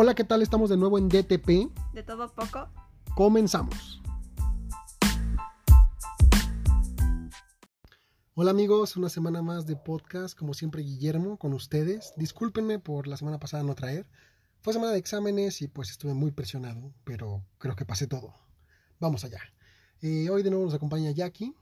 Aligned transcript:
Hola, 0.00 0.14
¿qué 0.14 0.22
tal? 0.22 0.42
Estamos 0.42 0.70
de 0.70 0.76
nuevo 0.76 0.96
en 0.96 1.08
DTP. 1.08 1.74
De 1.92 2.04
todo 2.04 2.32
poco. 2.32 2.68
Comenzamos. 3.16 4.00
Hola 8.34 8.52
amigos, 8.52 8.96
una 8.96 9.08
semana 9.08 9.42
más 9.42 9.66
de 9.66 9.74
podcast, 9.74 10.38
como 10.38 10.54
siempre 10.54 10.84
Guillermo 10.84 11.36
con 11.36 11.52
ustedes. 11.52 12.12
Discúlpenme 12.16 12.78
por 12.78 13.08
la 13.08 13.16
semana 13.16 13.40
pasada 13.40 13.64
no 13.64 13.74
traer. 13.74 14.06
Fue 14.60 14.72
semana 14.72 14.92
de 14.92 15.00
exámenes 15.00 15.62
y 15.62 15.66
pues 15.66 15.90
estuve 15.90 16.14
muy 16.14 16.30
presionado, 16.30 16.94
pero 17.02 17.42
creo 17.58 17.74
que 17.74 17.84
pasé 17.84 18.06
todo. 18.06 18.36
Vamos 19.00 19.24
allá. 19.24 19.40
Eh, 20.00 20.30
hoy 20.30 20.44
de 20.44 20.50
nuevo 20.50 20.66
nos 20.66 20.74
acompaña 20.74 21.10
Jackie. 21.10 21.56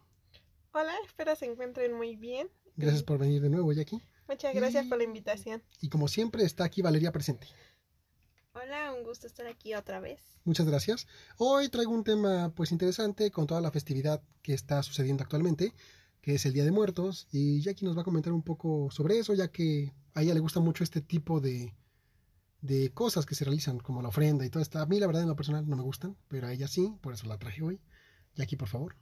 Hola, 0.73 0.93
espero 1.07 1.35
se 1.37 1.47
encuentren 1.47 1.95
muy 1.95 2.17
bien. 2.17 2.51
Gracias 2.77 3.03
por 3.03 3.17
venir 3.17 3.41
de 3.41 3.49
nuevo, 3.49 3.73
Jackie. 3.73 4.03
Muchas 4.29 4.55
gracias 4.55 4.85
por 4.89 4.99
la 4.99 5.05
invitación. 5.05 5.63
Y 5.81 5.89
como 5.89 6.07
siempre 6.07 6.45
está 6.45 6.65
aquí 6.65 6.83
Valeria 6.83 7.13
presente. 7.13 7.47
Hola, 8.59 8.95
un 8.95 9.05
gusto 9.05 9.27
estar 9.27 9.47
aquí 9.47 9.75
otra 9.75 10.01
vez. 10.01 10.19
Muchas 10.45 10.67
gracias. 10.67 11.07
Hoy 11.37 11.69
traigo 11.69 11.93
un 11.93 12.05
tema 12.05 12.55
pues 12.55 12.73
interesante 12.73 13.31
con 13.31 13.47
toda 13.47 13.61
la 13.61 13.71
festividad 13.71 14.23
que 14.41 14.55
está 14.55 14.83
sucediendo 14.83 15.23
actualmente, 15.23 15.75
que 16.23 16.37
es 16.37 16.47
el 16.47 16.55
Día 16.55 16.65
de 16.65 16.71
Muertos, 16.71 17.29
y 17.31 17.61
Jackie 17.61 17.85
nos 17.85 17.99
va 17.99 18.01
a 18.01 18.05
comentar 18.05 18.33
un 18.33 18.43
poco 18.43 18.89
sobre 18.91 19.19
eso, 19.19 19.35
ya 19.35 19.49
que 19.49 19.93
a 20.15 20.23
ella 20.23 20.33
le 20.33 20.41
gusta 20.41 20.61
mucho 20.61 20.85
este 20.85 21.03
tipo 21.03 21.39
de, 21.39 21.75
de 22.63 22.95
cosas 22.95 23.27
que 23.27 23.35
se 23.35 23.45
realizan, 23.45 23.79
como 23.79 24.01
la 24.01 24.09
ofrenda 24.09 24.47
y 24.47 24.49
todo 24.49 24.63
esto. 24.63 24.79
A 24.79 24.87
mí 24.87 24.99
la 25.01 25.07
verdad 25.07 25.25
en 25.25 25.29
lo 25.29 25.37
personal 25.37 25.69
no 25.69 25.77
me 25.77 25.83
gustan, 25.83 26.17
pero 26.27 26.47
a 26.47 26.53
ella 26.55 26.67
sí, 26.67 26.97
por 27.03 27.13
eso 27.13 27.27
la 27.27 27.37
traje 27.37 27.63
hoy. 27.63 27.79
Jackie, 28.37 28.57
por 28.57 28.69
favor. 28.69 28.97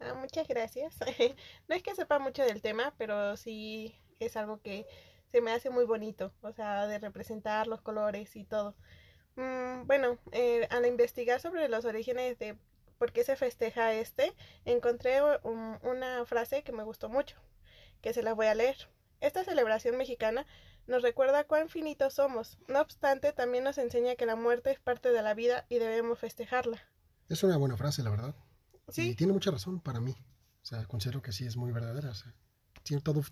Ah, 0.00 0.12
muchas 0.20 0.46
gracias. 0.46 0.96
no 1.66 1.74
es 1.74 1.82
que 1.82 1.94
sepa 1.94 2.18
mucho 2.18 2.42
del 2.42 2.60
tema, 2.60 2.92
pero 2.98 3.38
sí 3.38 3.94
es 4.20 4.36
algo 4.36 4.60
que 4.60 4.84
se 5.32 5.40
me 5.40 5.50
hace 5.50 5.70
muy 5.70 5.84
bonito, 5.84 6.32
o 6.42 6.52
sea, 6.52 6.86
de 6.86 6.98
representar 6.98 7.66
los 7.66 7.80
colores 7.80 8.36
y 8.36 8.44
todo. 8.44 8.76
Mm, 9.36 9.86
bueno, 9.86 10.18
eh, 10.30 10.68
al 10.70 10.84
investigar 10.86 11.40
sobre 11.40 11.68
los 11.68 11.86
orígenes 11.86 12.38
de 12.38 12.58
por 12.98 13.12
qué 13.12 13.24
se 13.24 13.34
festeja 13.34 13.94
este, 13.94 14.34
encontré 14.66 15.20
una 15.42 16.24
frase 16.26 16.62
que 16.62 16.72
me 16.72 16.84
gustó 16.84 17.08
mucho, 17.08 17.36
que 18.02 18.12
se 18.12 18.22
la 18.22 18.34
voy 18.34 18.46
a 18.46 18.54
leer. 18.54 18.76
Esta 19.20 19.42
celebración 19.42 19.96
mexicana 19.96 20.46
nos 20.86 21.02
recuerda 21.02 21.44
cuán 21.44 21.68
finitos 21.70 22.14
somos, 22.14 22.58
no 22.68 22.80
obstante 22.80 23.32
también 23.32 23.64
nos 23.64 23.78
enseña 23.78 24.16
que 24.16 24.26
la 24.26 24.36
muerte 24.36 24.70
es 24.70 24.80
parte 24.80 25.12
de 25.12 25.22
la 25.22 25.32
vida 25.32 25.64
y 25.70 25.78
debemos 25.78 26.18
festejarla. 26.18 26.82
Es 27.28 27.42
una 27.42 27.56
buena 27.56 27.78
frase, 27.78 28.02
la 28.02 28.10
verdad. 28.10 28.34
Sí. 28.88 29.14
tiene 29.14 29.32
mucha 29.32 29.50
razón 29.50 29.80
para 29.80 30.00
mí. 30.00 30.14
O 30.62 30.64
sea, 30.64 30.84
considero 30.84 31.22
que 31.22 31.32
sí 31.32 31.46
es 31.46 31.56
muy 31.56 31.72
verdadera. 31.72 32.10
O 32.10 32.14
sea, 32.14 32.34
todo, 33.02 33.22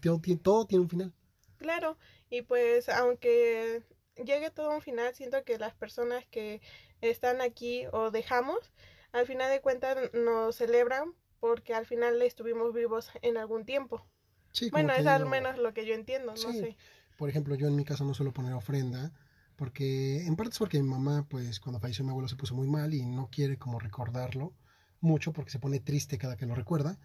todo, 0.43 0.67
tiene 0.67 0.83
un 0.83 0.89
final. 0.89 1.15
Claro, 1.61 1.99
y 2.31 2.41
pues 2.41 2.89
aunque 2.89 3.83
llegue 4.17 4.51
todo 4.51 4.71
a 4.71 4.75
un 4.75 4.81
final, 4.81 5.15
siento 5.15 5.45
que 5.45 5.59
las 5.59 5.75
personas 5.75 6.25
que 6.31 6.63
están 7.03 7.43
aquí 7.43 7.85
o 7.93 8.11
dejamos, 8.11 8.73
al 9.13 9.27
final 9.27 9.51
de 9.51 9.61
cuentas 9.61 10.11
nos 10.15 10.57
celebran 10.57 11.13
porque 11.39 11.75
al 11.75 11.85
final 11.85 12.21
estuvimos 12.23 12.73
vivos 12.73 13.11
en 13.21 13.37
algún 13.37 13.67
tiempo. 13.67 14.07
Sí, 14.53 14.71
bueno, 14.71 14.95
es 14.95 15.07
al 15.07 15.27
menos 15.27 15.59
lo 15.59 15.75
que 15.75 15.85
yo 15.85 15.93
entiendo, 15.93 16.33
no 16.33 16.53
sé. 16.53 16.79
Por 17.19 17.29
ejemplo, 17.29 17.55
yo 17.57 17.69
en 17.69 17.77
mi 17.77 17.85
caso 17.85 18.05
no 18.05 18.15
suelo 18.15 18.33
poner 18.33 18.55
ofrenda, 18.55 19.13
porque 19.57 20.25
en 20.25 20.37
parte 20.37 20.53
es 20.53 20.59
porque 20.59 20.83
mi 20.83 20.89
mamá, 20.89 21.27
pues 21.29 21.61
cuando 21.61 21.79
falleció 21.79 22.05
mi 22.05 22.11
abuelo 22.11 22.29
se 22.29 22.37
puso 22.37 22.55
muy 22.55 22.69
mal 22.69 22.95
y 22.95 23.05
no 23.05 23.29
quiere 23.31 23.59
como 23.59 23.79
recordarlo 23.79 24.55
mucho 25.01 25.35
porque 25.35 25.51
se 25.51 25.59
pone 25.59 25.79
triste 25.79 26.17
cada 26.17 26.39
que 26.39 26.47
lo 26.47 26.55
recuerda. 26.55 26.99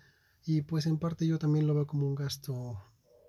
Y 0.46 0.62
pues 0.62 0.86
en 0.86 0.98
parte 0.98 1.28
yo 1.28 1.40
también 1.40 1.68
lo 1.68 1.74
veo 1.74 1.88
como 1.88 2.08
un 2.08 2.16
gasto 2.16 2.82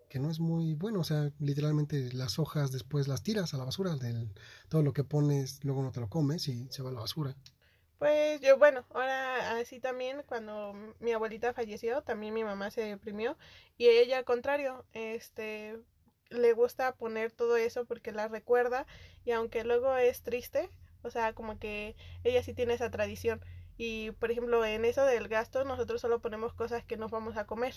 que 0.08 0.18
no 0.18 0.30
es 0.30 0.40
muy 0.40 0.74
bueno, 0.74 1.00
o 1.00 1.04
sea, 1.04 1.30
literalmente 1.38 2.12
las 2.12 2.38
hojas 2.38 2.72
después 2.72 3.08
las 3.08 3.22
tiras 3.22 3.54
a 3.54 3.58
la 3.58 3.64
basura, 3.64 3.96
del, 3.96 4.30
todo 4.68 4.82
lo 4.82 4.92
que 4.92 5.04
pones 5.04 5.64
luego 5.64 5.82
no 5.82 5.92
te 5.92 6.00
lo 6.00 6.08
comes 6.08 6.48
y 6.48 6.66
se 6.70 6.82
va 6.82 6.90
a 6.90 6.92
la 6.92 7.00
basura. 7.00 7.34
Pues 7.98 8.40
yo, 8.42 8.58
bueno, 8.58 8.84
ahora 8.90 9.58
así 9.58 9.80
también, 9.80 10.22
cuando 10.26 10.74
mi 11.00 11.12
abuelita 11.12 11.54
falleció, 11.54 12.02
también 12.02 12.34
mi 12.34 12.44
mamá 12.44 12.70
se 12.70 12.82
deprimió 12.82 13.38
y 13.78 13.88
ella 13.88 14.18
al 14.18 14.24
contrario, 14.24 14.84
este, 14.92 15.78
le 16.28 16.52
gusta 16.52 16.94
poner 16.94 17.32
todo 17.32 17.56
eso 17.56 17.86
porque 17.86 18.12
la 18.12 18.28
recuerda 18.28 18.86
y 19.24 19.30
aunque 19.30 19.64
luego 19.64 19.96
es 19.96 20.22
triste, 20.22 20.68
o 21.02 21.10
sea, 21.10 21.32
como 21.32 21.58
que 21.58 21.96
ella 22.22 22.42
sí 22.42 22.52
tiene 22.52 22.74
esa 22.74 22.90
tradición 22.90 23.40
y 23.78 24.10
por 24.12 24.30
ejemplo, 24.30 24.64
en 24.64 24.84
eso 24.84 25.04
del 25.04 25.28
gasto, 25.28 25.64
nosotros 25.64 26.00
solo 26.00 26.20
ponemos 26.20 26.52
cosas 26.52 26.84
que 26.84 26.96
nos 26.96 27.10
vamos 27.10 27.36
a 27.36 27.46
comer. 27.46 27.74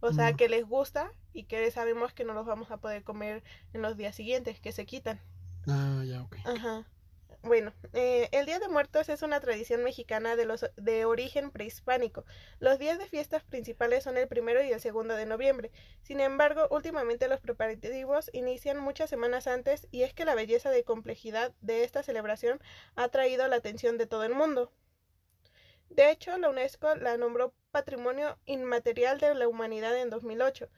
O 0.00 0.12
sea, 0.12 0.34
que 0.34 0.48
les 0.48 0.64
gusta 0.64 1.12
y 1.32 1.44
que 1.44 1.70
sabemos 1.70 2.12
que 2.12 2.24
no 2.24 2.34
los 2.34 2.46
vamos 2.46 2.70
a 2.70 2.78
poder 2.78 3.02
comer 3.02 3.42
en 3.72 3.82
los 3.82 3.96
días 3.96 4.14
siguientes, 4.14 4.60
que 4.60 4.72
se 4.72 4.86
quitan. 4.86 5.20
Ah, 5.66 6.02
ya, 6.04 6.22
ok. 6.22 6.36
Ajá. 6.44 6.86
Bueno, 7.42 7.72
eh, 7.92 8.28
el 8.32 8.44
Día 8.44 8.58
de 8.58 8.68
Muertos 8.68 9.08
es 9.08 9.22
una 9.22 9.38
tradición 9.40 9.84
mexicana 9.84 10.34
de, 10.34 10.46
los, 10.46 10.66
de 10.76 11.04
origen 11.04 11.52
prehispánico. 11.52 12.24
Los 12.58 12.80
días 12.80 12.98
de 12.98 13.06
fiestas 13.06 13.44
principales 13.44 14.02
son 14.02 14.16
el 14.16 14.26
primero 14.26 14.64
y 14.64 14.72
el 14.72 14.80
segundo 14.80 15.14
de 15.14 15.26
noviembre. 15.26 15.70
Sin 16.02 16.18
embargo, 16.18 16.66
últimamente 16.70 17.28
los 17.28 17.40
preparativos 17.40 18.30
inician 18.32 18.80
muchas 18.80 19.10
semanas 19.10 19.46
antes 19.46 19.86
y 19.92 20.02
es 20.02 20.12
que 20.12 20.24
la 20.24 20.34
belleza 20.34 20.70
de 20.70 20.82
complejidad 20.82 21.52
de 21.60 21.84
esta 21.84 22.02
celebración 22.02 22.60
ha 22.96 23.08
traído 23.10 23.46
la 23.46 23.56
atención 23.56 23.96
de 23.96 24.06
todo 24.06 24.24
el 24.24 24.34
mundo. 24.34 24.72
De 25.90 26.10
hecho, 26.10 26.36
la 26.38 26.50
UNESCO 26.50 26.94
la 26.96 27.16
nombró 27.16 27.54
Patrimonio 27.70 28.38
Inmaterial 28.46 29.18
de 29.18 29.34
la 29.34 29.48
Humanidad 29.48 29.96
en 29.96 30.10
2008. 30.10 30.68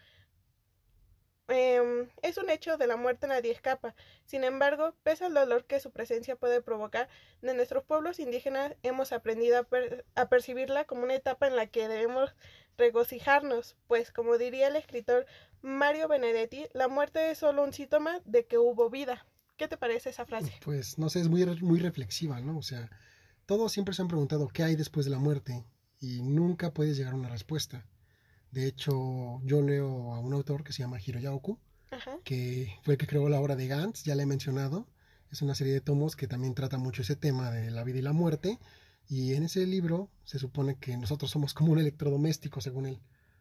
Em, 1.49 2.09
es 2.21 2.37
un 2.37 2.51
hecho 2.51 2.77
de 2.77 2.87
la 2.87 2.97
muerte 2.97 3.27
nadie 3.27 3.51
escapa. 3.51 3.95
Sin 4.27 4.45
embargo, 4.45 4.95
pese 5.03 5.25
al 5.25 5.35
dolor 5.35 5.65
que 5.65 5.81
su 5.81 5.91
presencia 5.91 6.37
puede 6.37 6.61
provocar, 6.61 7.09
de 7.41 7.55
nuestros 7.55 7.85
pueblos 7.85 8.21
indígenas 8.21 8.75
hemos 8.83 9.13
aprendido 9.13 9.67
a, 10.15 10.29
percibirla 10.29 10.85
como 10.85 11.05
una 11.05 11.15
etapa 11.15 11.47
en 11.47 11.57
la 11.57 11.67
que 11.67 11.89
debemos 11.89 12.35
regocijarnos, 12.77 13.77
pues 13.87 14.13
como 14.13 14.37
diría 14.37 14.69
el 14.69 14.77
escritor 14.77 15.25
Mario 15.63 16.07
Benedetti, 16.07 16.67
la 16.75 16.87
muerte 16.87 17.31
es 17.31 17.39
solo 17.39 17.65
un 17.65 17.73
síntoma 17.73 18.21
de 18.27 18.45
que 18.45 18.59
hubo 18.59 18.91
vida. 18.91 19.27
¿Qué 19.57 19.69
te 19.69 19.79
parece 19.79 20.11
esa 20.11 20.27
frase? 20.27 20.53
Pues 20.63 20.99
no 20.99 21.09
sé, 21.09 21.21
es 21.21 21.29
muy, 21.29 21.45
muy 21.63 21.81
reflexiva, 21.81 22.41
¿no? 22.41 22.59
O 22.59 22.63
sea, 22.63 22.91
todos 23.49 23.73
siempre 23.73 23.95
se 23.95 24.03
han 24.03 24.09
preguntado 24.09 24.47
qué 24.49 24.63
hay 24.63 24.77
después 24.77 25.07
de 25.07 25.11
la 25.11 25.19
muerte 25.19 25.65
y 25.99 26.21
nunca 26.21 26.75
puedes 26.75 26.99
llegar 26.99 27.15
a 27.15 27.17
una 27.17 27.31
respuesta. 27.31 27.87
De 28.51 28.67
hecho, 28.67 29.41
yo 29.43 29.63
leo 29.63 30.13
a 30.13 30.21
un 30.21 30.35
autor 30.35 30.63
que 30.63 30.75
se 30.75 30.81
llama 30.83 31.01
Hiroya 31.01 31.31
que 32.25 32.71
fue 32.83 32.95
el 32.95 32.99
que 32.99 33.07
creó 33.07 33.27
la 33.31 33.41
obra 33.41 33.57
de 33.57 33.67
Gantz, 33.67 34.05
ya 34.05 34.15
le 34.15 34.25
he 34.25 34.27
mencionado. 34.27 34.87
Es 35.31 35.41
una 35.41 35.55
serie 35.55 35.73
de 35.73 35.81
tomos 35.81 36.15
que 36.15 36.29
también 36.29 36.55
trata 36.55 36.77
mucho 36.77 37.01
ese 37.01 37.17
tema 37.17 37.51
de 37.51 37.71
la 37.71 37.85
vida 37.85 38.01
y 38.01 38.03
la 38.03 38.13
muerte. 38.13 38.59
Y 39.09 39.33
en 39.33 39.45
ese 39.45 39.67
libro 39.67 40.11
se 40.25 40.39
supone 40.39 40.77
que 40.79 40.99
nosotros 40.99 41.31
somos 41.31 41.55
como 41.55 41.73
un 41.73 41.79
electrodoméstico, 41.79 42.61
según 42.61 42.85
él. 42.85 43.01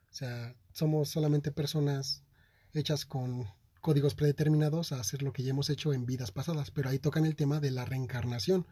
O 0.09 0.13
sea, 0.13 0.56
somos 0.72 1.09
solamente 1.09 1.51
personas 1.51 2.23
hechas 2.72 3.06
con 3.06 3.46
códigos 3.81 4.16
predeterminados 4.16 4.94
a 4.94 5.01
hacer 5.01 5.22
lo 5.22 5.34
que 5.34 5.44
ya 5.44 5.50
hemos 5.50 5.69
hecho 5.69 5.91
en 5.91 6.06
vidas 6.06 6.31
pasadas. 6.31 6.72
Pero 6.72 6.88
ahí 6.88 6.97
tocan 6.97 7.25
el 7.25 7.35
tema 7.35 7.59
de 7.59 7.72
la 7.72 7.84
reencarnación 7.84 8.66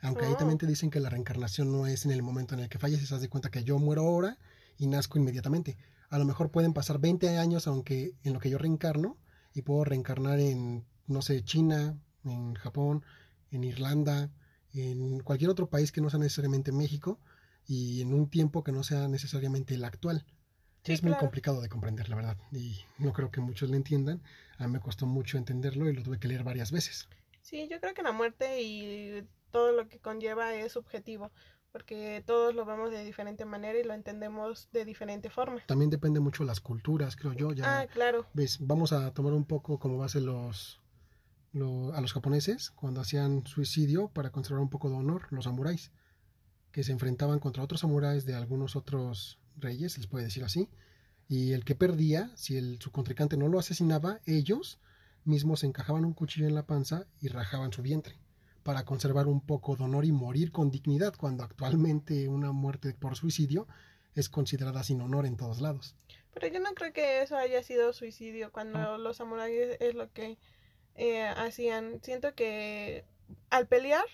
aunque 0.00 0.24
ahí 0.24 0.34
también 0.36 0.56
oh. 0.56 0.58
te 0.58 0.66
dicen 0.66 0.90
que 0.90 1.00
la 1.00 1.10
reencarnación 1.10 1.72
no 1.72 1.86
es 1.86 2.04
en 2.04 2.12
el 2.12 2.22
momento 2.22 2.54
en 2.54 2.60
el 2.60 2.68
que 2.68 2.78
falleces, 2.78 3.12
haz 3.12 3.20
de 3.20 3.28
cuenta 3.28 3.50
que 3.50 3.64
yo 3.64 3.78
muero 3.78 4.02
ahora 4.02 4.38
y 4.76 4.86
nazco 4.86 5.18
inmediatamente. 5.18 5.76
A 6.10 6.18
lo 6.18 6.24
mejor 6.24 6.50
pueden 6.50 6.72
pasar 6.72 6.98
20 6.98 7.36
años, 7.38 7.66
aunque 7.66 8.14
en 8.22 8.32
lo 8.32 8.40
que 8.40 8.50
yo 8.50 8.58
reencarno, 8.58 9.18
y 9.52 9.62
puedo 9.62 9.84
reencarnar 9.84 10.38
en, 10.40 10.84
no 11.06 11.20
sé, 11.20 11.42
China, 11.42 11.98
en 12.24 12.54
Japón, 12.54 13.04
en 13.50 13.64
Irlanda, 13.64 14.30
en 14.72 15.20
cualquier 15.20 15.50
otro 15.50 15.68
país 15.68 15.92
que 15.92 16.00
no 16.00 16.10
sea 16.10 16.20
necesariamente 16.20 16.72
México, 16.72 17.18
y 17.66 18.00
en 18.00 18.14
un 18.14 18.30
tiempo 18.30 18.64
que 18.64 18.72
no 18.72 18.82
sea 18.82 19.08
necesariamente 19.08 19.74
el 19.74 19.84
actual. 19.84 20.24
es 20.84 21.02
muy 21.02 21.14
complicado 21.14 21.60
de 21.60 21.68
comprender, 21.68 22.08
la 22.08 22.16
verdad, 22.16 22.38
y 22.52 22.78
no 22.98 23.12
creo 23.12 23.30
que 23.30 23.40
muchos 23.40 23.68
lo 23.68 23.76
entiendan. 23.76 24.22
A 24.56 24.66
mí 24.66 24.72
me 24.72 24.80
costó 24.80 25.06
mucho 25.06 25.36
entenderlo 25.36 25.88
y 25.88 25.92
lo 25.92 26.02
tuve 26.02 26.18
que 26.18 26.28
leer 26.28 26.44
varias 26.44 26.72
veces. 26.72 27.08
Sí, 27.42 27.68
yo 27.70 27.80
creo 27.80 27.94
que 27.94 28.02
la 28.02 28.12
muerte 28.12 28.62
y 28.62 29.26
todo 29.50 29.72
lo 29.72 29.88
que 29.88 29.98
conlleva 29.98 30.54
es 30.54 30.72
subjetivo, 30.72 31.30
porque 31.72 32.22
todos 32.26 32.54
lo 32.54 32.64
vemos 32.64 32.90
de 32.90 33.04
diferente 33.04 33.44
manera 33.44 33.78
y 33.78 33.84
lo 33.84 33.94
entendemos 33.94 34.68
de 34.72 34.84
diferente 34.84 35.30
forma. 35.30 35.60
También 35.66 35.90
depende 35.90 36.20
mucho 36.20 36.42
de 36.42 36.48
las 36.48 36.60
culturas, 36.60 37.16
creo 37.16 37.32
yo. 37.32 37.52
Ya, 37.52 37.80
ah, 37.80 37.86
claro. 37.86 38.26
¿Ves? 38.34 38.58
Vamos 38.60 38.92
a 38.92 39.12
tomar 39.12 39.32
un 39.32 39.44
poco 39.44 39.78
como 39.78 39.98
base 39.98 40.20
los, 40.20 40.80
a 41.54 42.00
los 42.00 42.12
japoneses 42.12 42.70
cuando 42.70 43.00
hacían 43.00 43.46
suicidio 43.46 44.08
para 44.08 44.30
conservar 44.30 44.62
un 44.62 44.70
poco 44.70 44.90
de 44.90 44.96
honor, 44.96 45.26
los 45.30 45.44
samuráis, 45.44 45.92
que 46.72 46.84
se 46.84 46.92
enfrentaban 46.92 47.38
contra 47.38 47.62
otros 47.62 47.80
samuráis 47.80 48.24
de 48.24 48.34
algunos 48.34 48.76
otros 48.76 49.40
reyes, 49.56 49.98
les 49.98 50.06
puede 50.06 50.24
decir 50.24 50.44
así, 50.44 50.68
y 51.28 51.52
el 51.52 51.64
que 51.64 51.74
perdía, 51.74 52.30
si 52.36 52.56
el, 52.56 52.80
su 52.80 52.90
contrincante 52.90 53.36
no 53.36 53.48
lo 53.48 53.58
asesinaba, 53.58 54.20
ellos 54.24 54.80
mismos 55.24 55.62
encajaban 55.62 56.06
un 56.06 56.14
cuchillo 56.14 56.46
en 56.46 56.54
la 56.54 56.66
panza 56.66 57.06
y 57.20 57.28
rajaban 57.28 57.72
su 57.72 57.82
vientre 57.82 58.18
para 58.68 58.84
conservar 58.84 59.28
un 59.28 59.40
poco 59.40 59.76
de 59.76 59.84
honor 59.84 60.04
y 60.04 60.12
morir 60.12 60.52
con 60.52 60.70
dignidad, 60.70 61.14
cuando 61.16 61.42
actualmente 61.42 62.28
una 62.28 62.52
muerte 62.52 62.92
por 62.92 63.16
suicidio 63.16 63.66
es 64.14 64.28
considerada 64.28 64.82
sin 64.84 65.00
honor 65.00 65.24
en 65.24 65.38
todos 65.38 65.62
lados. 65.62 65.94
Pero 66.34 66.48
yo 66.48 66.60
no 66.60 66.74
creo 66.74 66.92
que 66.92 67.22
eso 67.22 67.34
haya 67.38 67.62
sido 67.62 67.94
suicidio, 67.94 68.52
cuando 68.52 68.98
los 68.98 69.16
samuráis 69.16 69.78
es 69.80 69.94
lo 69.94 70.12
que 70.12 70.36
eh, 70.96 71.22
hacían. 71.22 72.00
Siento 72.02 72.34
que 72.34 73.06
al 73.48 73.66
pelear 73.68 74.04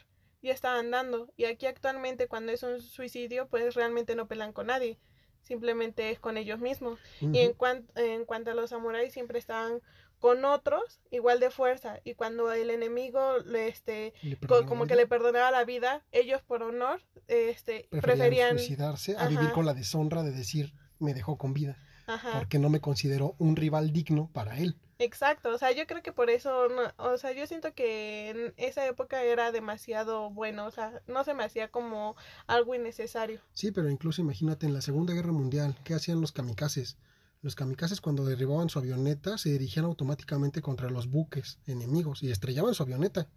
ya 0.41 0.53
estaban 0.53 0.93
dando. 0.93 1.33
Y 1.37 1.47
aquí 1.47 1.67
actualmente 1.67 2.29
cuando 2.29 2.53
es 2.53 2.63
un 2.63 2.81
suicidio, 2.81 3.49
pues 3.49 3.75
realmente 3.75 4.15
no 4.15 4.29
pelean 4.29 4.53
con 4.53 4.69
nadie. 4.69 5.01
Simplemente 5.43 6.13
es 6.13 6.21
con 6.21 6.37
ellos 6.37 6.61
mismos. 6.61 7.01
Y 7.21 7.39
en, 7.41 7.55
cuan- 7.55 7.89
en 7.97 8.25
cuanto 8.25 8.53
a 8.53 8.55
los 8.55 8.71
samuráis, 8.71 9.13
siempre 9.13 9.41
estaban 9.41 9.81
con 10.25 10.43
otros 10.47 11.03
igual 11.11 11.39
de 11.39 11.51
fuerza. 11.51 12.01
Y 12.03 12.15
cuando 12.15 12.51
el 12.51 12.71
enemigo 12.71 13.41
le, 13.41 13.69
este, 13.69 14.15
Le 14.23 14.39
como 14.67 14.87
que 14.87 14.97
le 14.97 15.07
perdonaba 15.07 15.51
la 15.51 15.67
vida, 15.67 16.03
ellos 16.13 16.41
por 16.41 16.63
honor 16.63 17.03
este, 17.29 17.89
preferían, 17.91 18.01
preferían... 18.01 18.59
suicidarse 18.59 19.17
a 19.19 19.29
vivir 19.29 19.53
con 19.53 19.67
la 19.67 19.75
deshonra 19.75 20.23
de 20.23 20.31
decir 20.31 20.73
me 20.99 21.13
dejó 21.13 21.37
con 21.37 21.53
vida 21.53 21.77
Ajá. 22.07 22.39
porque 22.39 22.59
no 22.59 22.71
me 22.71 22.81
consideró 22.81 23.35
un 23.39 23.55
rival 23.55 23.93
digno 23.93 24.31
para 24.33 24.57
él. 24.57 24.79
Exacto, 24.99 25.51
o 25.51 25.59
sea, 25.59 25.73
yo 25.73 25.87
creo 25.87 26.03
que 26.03 26.13
por 26.13 26.31
eso, 26.31 26.71
no- 26.71 26.95
o 26.97 27.19
sea, 27.19 27.33
yo 27.33 27.47
siento 27.47 27.75
que 27.75 28.31
en 28.31 28.55
esa 28.57 28.87
época 28.87 29.23
era 29.25 29.53
demasiado 29.53 30.31
bueno, 30.31 30.65
o 30.65 30.71
sea, 30.71 31.03
no 31.07 31.25
se 31.25 31.35
me 31.35 31.45
hacía 31.45 31.69
como 31.69 32.17
algo 32.47 32.75
innecesario. 32.75 33.41
Sí, 33.53 33.73
pero 33.73 33.91
incluso 33.91 34.23
imagínate 34.23 34.65
en 34.65 34.73
la 34.73 34.81
Segunda 34.81 35.13
Guerra 35.13 35.33
Mundial, 35.33 35.77
¿qué 35.85 35.93
hacían 35.93 36.23
los 36.23 36.33
kamikazes? 36.33 36.97
Los 37.45 37.55
kamikazes 37.57 38.01
cuando 38.01 38.25
derribaban 38.25 38.71
su 38.71 38.79
avioneta 38.79 39.37
se 39.37 39.51
dirigían 39.51 39.85
automáticamente 39.85 40.63
contra 40.63 40.89
los 40.89 41.11
buques 41.11 41.59
enemigos 41.67 42.23
y 42.23 42.31
estrellaban 42.31 42.73
su 42.75 42.83
avioneta. 42.83 43.29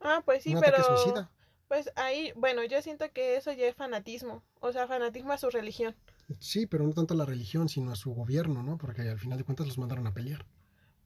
Ah, 0.00 0.20
pues 0.24 0.42
sí, 0.42 0.52
un 0.54 0.60
pero 0.60 0.82
suicida. 0.82 1.30
pues 1.68 1.92
ahí, 1.94 2.32
bueno, 2.34 2.64
yo 2.64 2.82
siento 2.82 3.10
que 3.12 3.36
eso 3.36 3.52
ya 3.52 3.66
es 3.68 3.76
fanatismo, 3.76 4.42
o 4.58 4.72
sea, 4.72 4.88
fanatismo 4.88 5.32
a 5.32 5.38
su 5.38 5.48
religión. 5.48 5.94
Sí, 6.40 6.66
pero 6.66 6.84
no 6.84 6.92
tanto 6.92 7.14
a 7.14 7.16
la 7.16 7.24
religión, 7.24 7.68
sino 7.68 7.92
a 7.92 7.96
su 7.96 8.12
gobierno, 8.12 8.64
¿no? 8.64 8.78
Porque 8.78 9.02
al 9.02 9.20
final 9.20 9.38
de 9.38 9.44
cuentas 9.44 9.68
los 9.68 9.78
mandaron 9.78 10.08
a 10.08 10.12
pelear. 10.12 10.44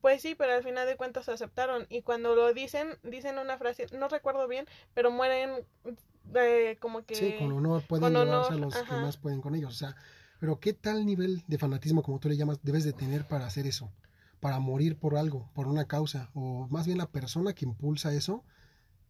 Pues 0.00 0.22
sí, 0.22 0.34
pero 0.34 0.54
al 0.54 0.62
final 0.62 0.86
de 0.86 0.96
cuentas 0.96 1.28
aceptaron 1.28 1.86
y 1.90 2.02
cuando 2.02 2.34
lo 2.34 2.54
dicen, 2.54 2.96
dicen 3.02 3.38
una 3.38 3.58
frase, 3.58 3.86
no 3.92 4.08
recuerdo 4.08 4.48
bien, 4.48 4.66
pero 4.94 5.10
mueren 5.10 5.66
de 6.24 6.78
como 6.80 7.04
que 7.04 7.14
Sí, 7.16 7.34
con 7.38 7.52
honor 7.52 7.82
pueden 7.86 8.14
con 8.14 8.24
llevarse 8.24 8.54
a 8.54 8.56
los 8.56 8.74
que 8.74 8.92
más 8.92 9.16
pueden 9.18 9.40
con 9.42 9.54
ellos. 9.56 9.74
O 9.74 9.76
sea, 9.76 9.96
pero 10.38 10.60
¿qué 10.60 10.72
tal 10.72 11.06
nivel 11.06 11.42
de 11.46 11.58
fanatismo, 11.58 12.02
como 12.02 12.18
tú 12.18 12.28
le 12.28 12.36
llamas, 12.36 12.60
debes 12.62 12.84
de 12.84 12.92
tener 12.92 13.26
para 13.26 13.46
hacer 13.46 13.66
eso? 13.66 13.92
Para 14.40 14.58
morir 14.60 14.98
por 14.98 15.16
algo, 15.16 15.50
por 15.54 15.66
una 15.66 15.86
causa, 15.86 16.30
o 16.34 16.66
más 16.68 16.86
bien 16.86 16.98
la 16.98 17.10
persona 17.10 17.54
que 17.54 17.64
impulsa 17.64 18.12
eso, 18.12 18.44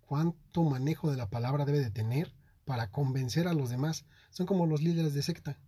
cuánto 0.07 0.63
manejo 0.63 1.11
de 1.11 1.17
la 1.17 1.29
palabra 1.29 1.65
debe 1.65 1.81
de 1.81 1.91
tener 1.91 2.33
para 2.65 2.91
convencer 2.91 3.49
a 3.49 3.55
los 3.55 3.71
demás. 3.71 4.05
Son 4.31 4.47
como 4.47 4.67
los 4.67 4.83
líderes 4.83 5.15
de 5.15 5.23
secta. 5.23 5.59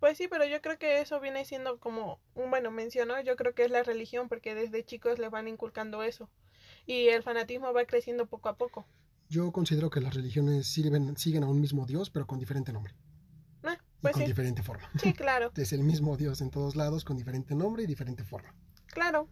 Pues 0.00 0.16
sí, 0.16 0.28
pero 0.28 0.44
yo 0.44 0.62
creo 0.62 0.78
que 0.78 1.00
eso 1.00 1.18
viene 1.20 1.44
siendo 1.44 1.78
como, 1.78 2.20
un 2.34 2.50
bueno, 2.50 2.70
mencionó, 2.70 3.20
yo 3.20 3.34
creo 3.34 3.54
que 3.54 3.64
es 3.64 3.70
la 3.70 3.82
religión 3.82 4.28
porque 4.28 4.54
desde 4.54 4.84
chicos 4.84 5.18
les 5.18 5.30
van 5.30 5.48
inculcando 5.48 6.04
eso 6.04 6.28
y 6.86 7.08
el 7.08 7.24
fanatismo 7.24 7.72
va 7.72 7.84
creciendo 7.84 8.26
poco 8.26 8.48
a 8.48 8.56
poco. 8.56 8.86
Yo 9.28 9.50
considero 9.50 9.90
que 9.90 10.00
las 10.00 10.14
religiones 10.14 10.68
sirven, 10.68 11.16
siguen 11.16 11.42
a 11.42 11.48
un 11.48 11.60
mismo 11.60 11.84
Dios, 11.84 12.10
pero 12.10 12.26
con 12.26 12.38
diferente 12.38 12.72
nombre 12.72 12.94
Y 13.98 14.02
pues 14.02 14.12
con 14.12 14.22
sí, 14.22 14.28
diferente 14.28 14.62
forma. 14.62 14.88
sí, 15.02 15.12
claro, 15.14 15.50
Es 15.56 15.72
el 15.72 15.82
mismo 15.82 16.16
Dios 16.16 16.40
en 16.40 16.50
todos 16.50 16.76
lados, 16.76 17.04
con 17.04 17.16
diferente 17.16 17.54
nombre 17.54 17.82
y 17.82 17.86
diferente 17.86 18.24
forma. 18.24 18.54
claro. 18.86 19.28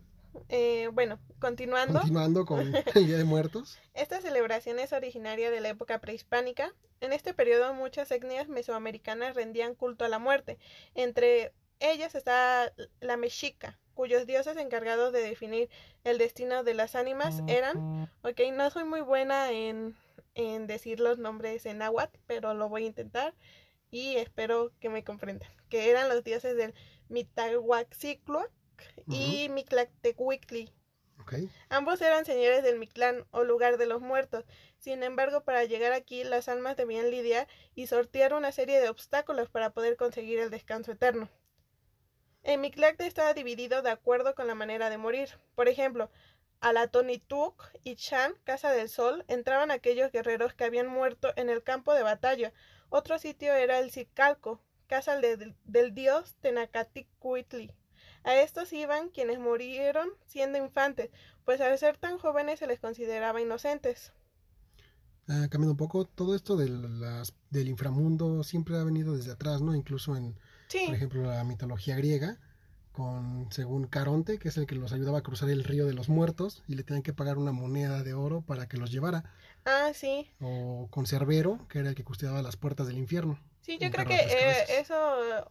Eh, 0.51 0.91
bueno, 0.93 1.19
continuando, 1.39 1.95
Continuando 1.95 2.45
con 2.45 2.61
el 2.95 3.07
Día 3.07 3.17
de 3.17 3.25
Muertos. 3.25 3.79
esta 3.95 4.21
celebración 4.21 4.79
es 4.79 4.93
originaria 4.93 5.51
de 5.51 5.61
la 5.61 5.71
época 5.71 5.99
prehispánica. 5.99 6.75
En 7.01 7.15
este 7.15 7.33
periodo 7.33 7.73
muchas 7.73 8.11
etnias 8.11 8.47
mesoamericanas 8.47 9.35
rendían 9.35 9.75
culto 9.75 10.05
a 10.05 10.09
la 10.09 10.19
muerte. 10.19 10.59
Entre 10.95 11.53
ellas 11.81 12.15
está 12.15 12.71
la 13.01 13.17
mexica, 13.17 13.79
cuyos 13.95 14.27
dioses 14.27 14.59
encargados 14.59 15.11
de 15.15 15.21
definir 15.23 15.71
el 16.05 16.19
destino 16.19 16.65
de 16.65 16.75
las 16.75 16.97
ánimas 16.97 17.43
eran 17.47 18.11
Ok, 18.23 18.41
no 18.53 18.69
soy 18.69 18.85
muy 18.85 19.01
buena 19.01 19.53
en, 19.53 19.97
en 20.35 20.67
decir 20.67 21.01
los 21.01 21.19
nombres 21.19 21.65
en 21.65 21.79
náhuatl, 21.79 22.19
pero 22.27 22.53
lo 22.53 22.69
voy 22.69 22.85
a 22.85 22.87
intentar 22.89 23.35
y 23.91 24.17
espero 24.17 24.73
que 24.81 24.88
me 24.88 25.05
comprendan. 25.05 25.50
Que 25.69 25.91
eran 25.91 26.09
los 26.09 26.25
dioses 26.25 26.56
del 26.56 26.75
Mitahuaxicloac 27.09 28.50
y. 29.09 29.49
Ok. 31.21 31.35
Ambos 31.71 32.00
eran 32.03 32.25
señores 32.25 32.62
del 32.62 32.79
Mictlán 32.79 33.27
o 33.31 33.43
lugar 33.43 33.79
de 33.79 33.87
los 33.87 34.00
muertos. 34.00 34.44
Sin 34.79 35.03
embargo, 35.03 35.44
para 35.44 35.65
llegar 35.65 35.93
aquí, 35.93 36.25
las 36.25 36.49
almas 36.49 36.77
debían 36.77 37.11
lidiar 37.11 37.49
y 37.75 37.87
sortear 37.87 38.35
una 38.35 38.53
serie 38.53 38.81
de 38.81 38.88
obstáculos 38.88 39.49
para 39.49 39.71
poder 39.71 39.97
conseguir 39.97 40.39
el 40.39 40.50
descanso 40.50 40.93
eterno. 40.93 41.29
El 42.43 42.61
Mictlacte 42.61 43.06
estaba 43.06 43.35
dividido 43.35 43.82
de 43.82 43.91
acuerdo 43.91 44.35
con 44.37 44.47
la 44.47 44.55
manera 44.55 44.89
de 44.89 44.99
morir. 44.99 45.31
Por 45.56 45.69
ejemplo, 45.69 46.11
a 46.61 46.73
la 46.73 46.87
Tonituc 46.89 47.71
y 47.82 47.97
Chan, 47.97 48.35
Casa 48.44 48.71
del 48.71 48.89
Sol, 48.89 49.25
entraban 49.27 49.71
aquellos 49.71 50.12
guerreros 50.12 50.55
que 50.55 50.65
habían 50.65 50.87
muerto 50.87 51.32
en 51.37 51.50
el 51.50 51.62
campo 51.62 51.93
de 51.93 52.03
batalla. 52.03 52.53
Otro 52.91 53.19
sitio 53.19 53.55
era 53.55 53.79
el 53.79 53.91
Cicalco, 53.93 54.61
casa 54.88 55.21
de- 55.21 55.55
del 55.65 55.94
dios 55.94 56.35
Tenacaticuitli. 56.41 57.73
A 58.25 58.35
estos 58.37 58.73
iban 58.73 59.11
quienes 59.11 59.38
murieron 59.38 60.09
siendo 60.27 60.59
infantes, 60.59 61.11
pues 61.44 61.61
al 61.61 61.79
ser 61.79 61.97
tan 61.97 62.19
jóvenes 62.19 62.59
se 62.59 62.67
les 62.67 62.81
consideraba 62.81 63.41
inocentes. 63.41 64.12
Ah, 65.29 65.49
cambiando 65.50 65.73
un 65.73 65.77
poco, 65.77 66.05
todo 66.06 66.35
esto 66.37 66.56
de 66.56 66.69
las, 66.69 67.35
del 67.50 67.69
inframundo 67.69 68.44
siempre 68.44 68.77
ha 68.77 68.85
venido 68.85 69.17
desde 69.17 69.32
atrás, 69.32 69.61
¿no? 69.61 69.75
Incluso 69.75 70.17
en, 70.17 70.37
Sí, 70.69 70.85
por 70.85 70.94
ejemplo, 70.94 71.23
la 71.23 71.43
mitología 71.44 71.97
griega, 71.97 72.39
con, 72.96 73.46
según 73.50 73.87
Caronte, 73.87 74.38
que 74.38 74.48
es 74.48 74.56
el 74.56 74.66
que 74.66 74.75
los 74.75 74.93
ayudaba 74.93 75.19
a 75.19 75.22
cruzar 75.22 75.50
el 75.50 75.64
río 75.64 75.87
de 75.87 75.93
los 75.93 76.08
muertos, 76.08 76.62
y 76.66 76.75
le 76.75 76.82
tenían 76.82 77.02
que 77.02 77.12
pagar 77.12 77.37
una 77.37 77.52
moneda 77.52 78.02
de 78.02 78.14
oro 78.14 78.40
para 78.40 78.66
que 78.69 78.78
los 78.78 78.90
llevara. 78.90 79.25
ah, 79.66 79.90
sí. 79.94 80.31
O 80.40 80.88
con 80.90 81.06
Cerbero, 81.06 81.58
que 81.69 81.81
era 81.81 81.90
el 81.90 81.94
que 81.94 82.04
custodiaba 82.04 82.40
las 82.40 82.56
puertas 82.56 82.87
del 82.87 82.96
infierno. 82.98 83.38
Sí, 83.60 83.78
yo 83.78 83.90
creo 83.90 84.06
que 84.06 84.14
eh, 84.14 84.78
eso, 84.78 84.94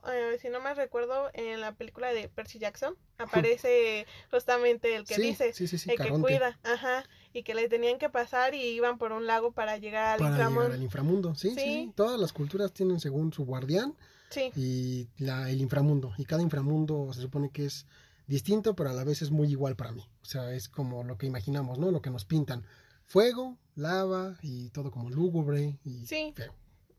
eh, 0.09 0.37
si 0.41 0.47
no 0.47 0.61
me 0.61 0.73
recuerdo, 0.73 1.29
en 1.33 1.59
la 1.59 1.73
película 1.73 2.13
de 2.13 2.29
Percy 2.29 2.59
Jackson 2.59 2.95
aparece 3.17 4.07
justamente 4.31 4.95
el 4.95 5.03
que 5.05 5.15
sí, 5.15 5.21
dice, 5.21 5.53
sí, 5.53 5.67
sí, 5.67 5.77
sí, 5.77 5.91
el 5.91 5.97
que 5.97 6.09
cuida, 6.11 6.57
ajá, 6.63 7.03
y 7.33 7.43
que 7.43 7.53
le 7.53 7.67
tenían 7.67 7.99
que 7.99 8.09
pasar 8.09 8.55
y 8.55 8.61
iban 8.61 8.97
por 8.97 9.11
un 9.11 9.27
lago 9.27 9.51
para 9.51 9.77
llegar 9.77 10.13
al 10.13 10.19
Para 10.19 10.49
llegar 10.49 10.71
al 10.71 10.81
inframundo, 10.81 11.35
Sí. 11.35 11.53
sí. 11.55 11.91
Todas 11.95 12.19
las 12.19 12.31
culturas 12.31 12.71
tienen 12.71 12.99
según 13.01 13.33
su 13.33 13.45
guardián 13.45 13.95
Sí, 14.29 14.51
y 14.55 15.07
la, 15.23 15.49
el 15.49 15.61
inframundo. 15.61 16.13
Y 16.17 16.25
cada 16.25 16.41
inframundo 16.41 17.11
se 17.13 17.21
supone 17.21 17.49
que 17.51 17.65
es 17.65 17.85
distinto, 18.27 18.75
pero 18.75 18.89
a 18.89 18.93
la 18.93 19.03
vez 19.03 19.21
es 19.21 19.31
muy 19.31 19.49
igual 19.49 19.75
para 19.75 19.91
mí. 19.91 20.07
O 20.21 20.25
sea, 20.25 20.51
es 20.53 20.67
como 20.67 21.03
lo 21.03 21.17
que 21.17 21.25
imaginamos, 21.27 21.77
¿no? 21.79 21.91
Lo 21.91 22.01
que 22.01 22.09
nos 22.09 22.25
pintan. 22.25 22.65
Fuego, 23.05 23.57
lava 23.75 24.37
y 24.41 24.69
todo 24.71 24.91
como 24.91 25.09
lúgubre 25.09 25.77
y 25.85 26.05
Sí. 26.07 26.33
feo. 26.35 26.53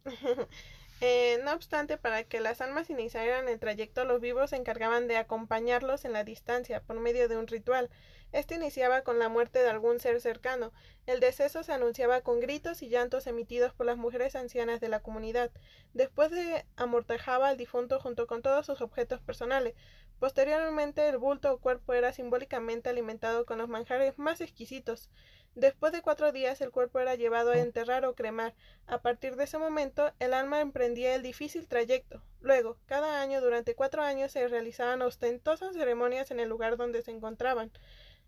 Eh, 1.03 1.39
no 1.45 1.53
obstante, 1.53 1.99
para 1.99 2.25
que 2.25 2.41
las 2.41 2.63
almas 2.63 2.89
iniciaran 2.89 3.49
el 3.49 3.61
trayecto, 3.61 4.07
los 4.07 4.21
vivos 4.21 4.51
se 4.51 4.57
encargaban 4.57 5.09
de 5.09 5.19
acompañarlos 5.19 6.07
en 6.07 6.15
la 6.15 6.25
distancia 6.25 6.81
por 6.81 6.99
medio 6.99 7.29
de 7.29 7.37
un 7.37 7.47
ritual. 7.47 7.91
Este 8.33 8.55
iniciaba 8.55 9.03
con 9.03 9.19
la 9.19 9.29
muerte 9.29 9.59
de 9.59 9.69
algún 9.69 10.01
ser 10.01 10.21
cercano. 10.23 10.73
El 11.05 11.21
deceso 11.21 11.63
se 11.63 11.73
anunciaba 11.73 12.23
con 12.23 12.41
gritos 12.41 12.83
y 12.83 12.89
llantos 12.89 13.27
emitidos 13.27 13.75
por 13.75 13.85
las 13.85 13.99
mujeres 13.99 14.37
ancianas 14.37 14.81
de 14.81 14.89
la 14.89 15.01
comunidad. 15.01 15.51
Después 15.93 16.31
de 16.31 16.65
amortajaba 16.77 17.49
al 17.49 17.59
difunto 17.59 18.01
junto 18.01 18.27
con 18.27 18.41
todos 18.41 18.65
sus 18.65 18.81
objetos 18.81 19.21
personales. 19.21 19.75
Posteriormente, 20.19 21.07
el 21.09 21.19
bulto 21.19 21.53
o 21.53 21.59
cuerpo 21.59 21.93
era 21.93 22.13
simbólicamente 22.13 22.89
alimentado 22.89 23.45
con 23.45 23.59
los 23.59 23.69
manjares 23.69 24.19
más 24.19 24.41
exquisitos. 24.41 25.11
Después 25.57 25.91
de 25.91 26.03
cuatro 26.03 26.33
días, 26.33 26.61
el 26.61 26.71
cuerpo 26.71 27.01
era 27.01 27.15
llevado 27.15 27.53
a 27.53 27.59
enterrar 27.59 28.05
o 28.05 28.15
cremar. 28.15 28.55
A 28.87 29.01
partir 29.01 29.37
de 29.37 29.45
ese 29.45 29.57
momento, 29.57 30.13
el 30.19 30.35
alma 30.35 30.61
emprendía 30.61 31.15
el 31.15 31.23
difícil 31.23 31.67
trayecto. 31.67 32.21
Luego, 32.43 32.77
cada 32.85 33.23
año 33.23 33.41
durante 33.41 33.75
cuatro 33.75 34.03
años 34.03 34.33
se 34.33 34.47
realizaban 34.49 35.01
ostentosas 35.01 35.75
ceremonias 35.75 36.31
en 36.31 36.41
el 36.41 36.51
lugar 36.51 36.77
donde 36.77 37.01
se 37.01 37.11
encontraban 37.11 37.73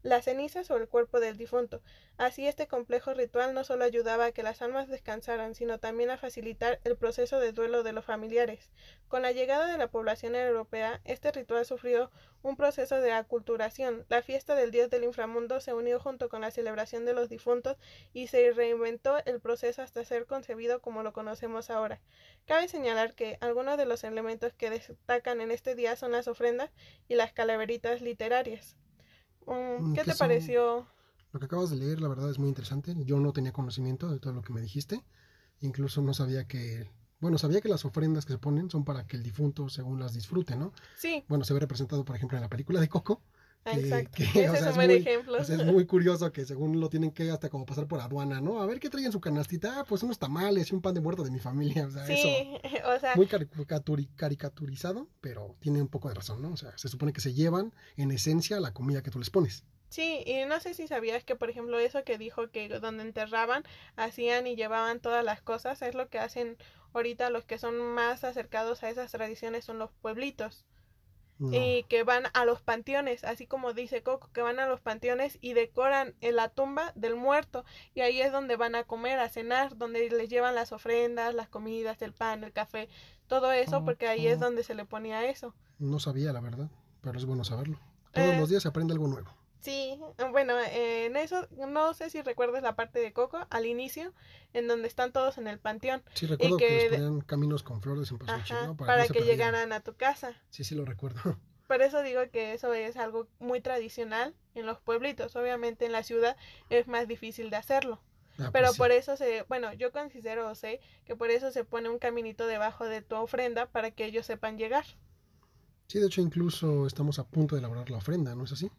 las 0.02 0.24
cenizas 0.24 0.70
o 0.70 0.76
el 0.76 0.88
cuerpo 0.88 1.20
del 1.20 1.36
difunto. 1.36 1.82
Así 2.16 2.46
este 2.46 2.66
complejo 2.66 3.14
ritual 3.14 3.54
no 3.54 3.64
solo 3.64 3.84
ayudaba 3.84 4.26
a 4.26 4.32
que 4.32 4.42
las 4.42 4.62
almas 4.62 4.88
descansaran, 4.88 5.54
sino 5.54 5.78
también 5.78 6.10
a 6.10 6.18
facilitar 6.18 6.80
el 6.84 6.96
proceso 6.96 7.38
de 7.38 7.52
duelo 7.52 7.82
de 7.82 7.92
los 7.92 8.04
familiares. 8.04 8.70
Con 9.08 9.22
la 9.22 9.32
llegada 9.32 9.70
de 9.70 9.78
la 9.78 9.88
población 9.88 10.34
europea, 10.34 11.00
este 11.04 11.30
ritual 11.32 11.64
sufrió 11.64 12.10
un 12.42 12.56
proceso 12.56 13.00
de 13.00 13.12
aculturación. 13.12 14.04
La 14.08 14.22
fiesta 14.22 14.54
del 14.54 14.70
dios 14.70 14.90
del 14.90 15.04
inframundo 15.04 15.60
se 15.60 15.74
unió 15.74 16.00
junto 16.00 16.28
con 16.28 16.40
la 16.40 16.50
celebración 16.50 17.04
de 17.04 17.14
los 17.14 17.28
difuntos 17.28 17.76
y 18.12 18.28
se 18.28 18.52
reinventó 18.52 19.18
el 19.24 19.40
proceso 19.40 19.82
hasta 19.82 20.04
ser 20.04 20.26
concebido 20.26 20.80
como 20.80 21.02
lo 21.02 21.12
conocemos 21.12 21.70
ahora. 21.70 22.00
Cabe 22.46 22.68
señalar 22.68 23.14
que 23.14 23.38
algunos 23.40 23.76
de 23.76 23.86
los 23.86 24.04
elementos 24.04 24.52
que 24.54 24.70
destacan 24.70 25.40
en 25.40 25.50
este 25.50 25.74
día 25.74 25.96
son 25.96 26.12
las 26.12 26.28
ofrendas 26.28 26.70
y 27.08 27.14
las 27.14 27.32
calaveritas 27.32 28.00
literarias. 28.00 28.76
Mm, 29.54 29.94
¿Qué 29.94 30.00
¿qué 30.02 30.04
te 30.04 30.14
son? 30.14 30.28
pareció? 30.28 30.86
Lo 31.32 31.40
que 31.40 31.46
acabas 31.46 31.70
de 31.70 31.76
leer, 31.76 32.00
la 32.00 32.08
verdad, 32.08 32.30
es 32.30 32.38
muy 32.38 32.48
interesante. 32.48 32.94
Yo 33.04 33.18
no 33.20 33.32
tenía 33.32 33.52
conocimiento 33.52 34.08
de 34.10 34.18
todo 34.18 34.32
lo 34.32 34.42
que 34.42 34.52
me 34.52 34.60
dijiste. 34.60 35.04
Incluso 35.60 36.00
no 36.02 36.14
sabía 36.14 36.46
que... 36.46 36.90
Bueno, 37.20 37.36
sabía 37.36 37.60
que 37.60 37.68
las 37.68 37.84
ofrendas 37.84 38.24
que 38.24 38.32
se 38.34 38.38
ponen 38.38 38.70
son 38.70 38.84
para 38.84 39.06
que 39.06 39.16
el 39.16 39.22
difunto, 39.24 39.68
según 39.68 39.98
las 39.98 40.14
disfrute, 40.14 40.56
¿no? 40.56 40.72
Sí, 40.96 41.24
Bueno, 41.28 41.44
se 41.44 41.52
ve 41.52 41.60
representado, 41.60 42.04
por 42.04 42.14
ejemplo, 42.14 42.38
en 42.38 42.42
la 42.42 42.48
película 42.48 42.80
de 42.80 42.88
Coco, 42.88 43.22
que- 43.64 43.70
Exacto. 43.80 44.10
que, 44.16 44.22
Ese 44.44 44.48
o 44.50 44.54
es 44.54 44.62
un 44.62 44.74
buen 44.74 44.86
muy- 44.88 44.96
ejemplo. 44.98 45.38
o 45.38 45.44
sea, 45.44 45.56
es 45.56 45.64
muy 45.66 45.86
curioso 45.86 46.32
que 46.32 46.44
según 46.46 46.80
lo 46.80 46.88
tienen 46.88 47.10
que 47.10 47.30
hasta 47.30 47.48
como 47.50 47.66
pasar 47.66 47.86
por 47.86 48.00
aduana, 48.00 48.40
¿no? 48.40 48.60
A 48.62 48.66
ver 48.66 48.80
qué 48.80 48.88
traen 48.90 49.06
en 49.06 49.12
su 49.12 49.20
canastita. 49.20 49.80
Ah, 49.80 49.84
pues 49.84 50.02
unos 50.02 50.18
tamales 50.18 50.70
y 50.70 50.74
un 50.74 50.80
pan 50.82 50.94
de 50.94 51.00
muerto 51.00 51.22
de 51.24 51.30
mi 51.30 51.38
familia. 51.38 51.86
O 51.86 51.90
sea, 51.90 52.04
eso. 52.04 52.14
Sí, 52.14 52.50
o 52.84 53.00
sea, 53.00 53.14
Muy 53.16 53.26
caricaturi- 53.26 54.08
caricaturizado, 54.16 55.08
pero 55.20 55.56
tiene 55.60 55.82
un 55.82 55.88
poco 55.88 56.08
de 56.08 56.14
razón, 56.14 56.40
¿no? 56.42 56.50
O 56.52 56.56
sea, 56.56 56.76
se 56.78 56.88
supone 56.88 57.12
que 57.12 57.20
se 57.20 57.34
llevan 57.34 57.72
en 57.96 58.10
esencia 58.10 58.60
la 58.60 58.72
comida 58.72 59.02
que 59.02 59.10
tú 59.10 59.18
les 59.18 59.30
pones. 59.30 59.64
sí, 59.90 60.22
y 60.26 60.44
no 60.46 60.60
sé 60.60 60.74
si 60.74 60.86
sabías 60.86 61.24
que, 61.24 61.34
por 61.36 61.48
ejemplo, 61.50 61.78
eso 61.78 62.04
que 62.04 62.18
dijo 62.18 62.50
que 62.50 62.68
donde 62.68 63.02
enterraban, 63.02 63.64
hacían 63.96 64.46
y 64.46 64.54
llevaban 64.56 65.00
todas 65.00 65.24
las 65.24 65.40
cosas, 65.40 65.80
es 65.82 65.94
lo 65.94 66.08
que 66.08 66.18
hacen 66.18 66.56
ahorita 66.92 67.30
los 67.30 67.44
que 67.44 67.58
son 67.58 67.76
más 67.94 68.22
acercados 68.24 68.82
a 68.82 68.90
esas 68.90 69.10
tradiciones 69.12 69.64
son 69.64 69.78
los 69.78 69.90
pueblitos. 70.02 70.64
No. 71.40 71.50
y 71.52 71.84
que 71.88 72.02
van 72.02 72.24
a 72.34 72.44
los 72.44 72.60
panteones, 72.62 73.22
así 73.22 73.46
como 73.46 73.72
dice 73.72 74.02
Coco, 74.02 74.28
que 74.32 74.42
van 74.42 74.58
a 74.58 74.66
los 74.66 74.80
panteones 74.80 75.38
y 75.40 75.52
decoran 75.52 76.14
en 76.20 76.34
la 76.36 76.48
tumba 76.48 76.92
del 76.96 77.14
muerto 77.14 77.64
y 77.94 78.00
ahí 78.00 78.20
es 78.20 78.32
donde 78.32 78.56
van 78.56 78.74
a 78.74 78.82
comer, 78.84 79.20
a 79.20 79.28
cenar, 79.28 79.76
donde 79.76 80.10
les 80.10 80.28
llevan 80.28 80.56
las 80.56 80.72
ofrendas, 80.72 81.34
las 81.34 81.48
comidas, 81.48 82.02
el 82.02 82.12
pan, 82.12 82.42
el 82.42 82.52
café, 82.52 82.88
todo 83.28 83.52
eso, 83.52 83.84
porque 83.84 84.08
ahí 84.08 84.26
es 84.26 84.36
Ujú. 84.36 84.44
donde 84.46 84.64
se 84.64 84.74
le 84.74 84.84
ponía 84.84 85.24
eso. 85.28 85.54
No 85.78 86.00
sabía, 86.00 86.32
la 86.32 86.40
verdad, 86.40 86.68
pero 87.02 87.16
es 87.18 87.24
bueno 87.24 87.44
saberlo. 87.44 87.78
Todos 88.12 88.34
Eh. 88.34 88.38
los 88.40 88.48
días 88.48 88.62
se 88.62 88.68
aprende 88.68 88.92
algo 88.94 89.06
nuevo. 89.06 89.30
Sí, 89.60 89.98
bueno, 90.30 90.58
eh, 90.58 91.06
en 91.06 91.16
eso 91.16 91.48
no 91.50 91.92
sé 91.92 92.10
si 92.10 92.22
recuerdas 92.22 92.62
la 92.62 92.76
parte 92.76 93.00
de 93.00 93.12
Coco 93.12 93.46
al 93.50 93.66
inicio, 93.66 94.12
en 94.52 94.68
donde 94.68 94.86
están 94.86 95.12
todos 95.12 95.36
en 95.38 95.48
el 95.48 95.58
panteón, 95.58 96.02
Sí, 96.14 96.26
recuerdo 96.26 96.56
que, 96.58 96.66
que 96.66 96.74
les 96.74 96.90
ponían 96.90 97.20
caminos 97.22 97.62
con 97.62 97.82
flores 97.82 98.10
en 98.10 98.18
ajá, 98.30 98.66
¿no? 98.66 98.76
para, 98.76 99.06
que 99.08 99.22
llegaran 99.22 99.72
a 99.72 99.80
tu 99.80 99.94
casa. 99.94 100.34
Sí, 100.50 100.64
sí, 100.64 100.74
lo 100.74 100.84
recuerdo. 100.84 101.20
Por 101.66 101.82
eso 101.82 102.02
digo 102.02 102.22
que 102.32 102.54
eso 102.54 102.72
es 102.72 102.96
algo 102.96 103.28
muy 103.40 103.60
tradicional 103.60 104.34
en 104.54 104.64
los 104.64 104.80
pueblitos. 104.80 105.36
Obviamente 105.36 105.84
en 105.84 105.92
la 105.92 106.02
ciudad 106.02 106.36
es 106.70 106.88
más 106.88 107.06
difícil 107.06 107.50
de 107.50 107.56
hacerlo. 107.56 108.00
Ah, 108.38 108.50
Pero 108.52 108.66
pues 108.66 108.72
sí. 108.72 108.78
por 108.78 108.90
eso 108.90 109.16
se, 109.16 109.42
bueno, 109.48 109.74
yo 109.74 109.92
considero 109.92 110.48
o 110.48 110.54
sé 110.54 110.80
que 111.04 111.14
por 111.14 111.30
eso 111.30 111.50
se 111.50 111.64
pone 111.64 111.90
un 111.90 111.98
caminito 111.98 112.46
debajo 112.46 112.86
de 112.86 113.02
tu 113.02 113.16
ofrenda 113.16 113.66
para 113.66 113.90
que 113.90 114.06
ellos 114.06 114.24
sepan 114.24 114.56
llegar. 114.56 114.86
Sí, 115.88 115.98
de 115.98 116.06
hecho, 116.06 116.20
incluso 116.20 116.86
estamos 116.86 117.18
a 117.18 117.26
punto 117.26 117.54
de 117.54 117.60
elaborar 117.60 117.90
la 117.90 117.98
ofrenda, 117.98 118.34
¿no 118.34 118.44
es 118.44 118.52
así? 118.52 118.70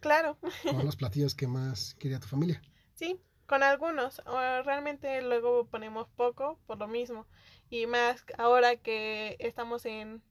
Claro, 0.00 0.36
Con 0.64 0.84
los 0.84 0.96
platillos 0.96 1.34
que 1.34 1.46
más 1.46 1.94
quería 1.98 2.20
tu 2.20 2.26
familia. 2.28 2.60
sí, 2.94 3.18
con 3.46 3.62
algunos. 3.62 4.20
o 4.26 4.62
realmente 4.62 5.20
luego 5.22 5.66
ponemos 5.66 6.08
poco 6.16 6.58
por 6.66 6.78
lo 6.78 6.88
mismo. 6.88 7.26
Y 7.70 7.86
más 7.86 8.24
ahora 8.38 8.76
que 8.76 9.36
estamos 9.38 9.84
en, 9.86 10.22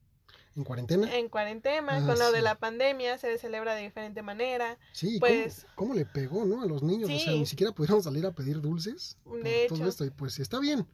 ¿En 0.56 0.64
cuarentena? 0.64 1.16
en 1.16 1.30
cuarentena, 1.30 1.98
Ah, 1.98 2.06
con 2.06 2.18
lo 2.20 2.32
de 2.32 2.42
la 2.42 2.56
pandemia, 2.56 3.18
se 3.18 3.38
celebra 3.38 3.76
de 3.76 3.84
diferente 3.84 4.22
manera. 4.22 4.78
Sí, 4.94 5.20
pues- 5.20 5.66
¿cómo, 5.76 5.90
cómo 5.90 5.94
le 5.96 6.06
pegó, 6.06 6.46
¿no? 6.46 6.62
A 6.62 6.66
los 6.66 6.82
niños. 6.84 7.10
O 7.10 7.20
sea, 7.20 7.34
ni 7.34 7.46
siquiera 7.46 7.72
pudieron 7.74 8.02
salir 8.04 8.26
a 8.26 8.32
pedir 8.32 8.62
dulces. 8.62 9.18
por 9.24 9.42
De 9.44 9.66
todo 9.68 9.80
hecho. 9.80 9.88
esto. 9.90 10.06
Y 10.06 10.10
pues 10.12 10.40
está 10.40 10.60
bien. 10.60 10.88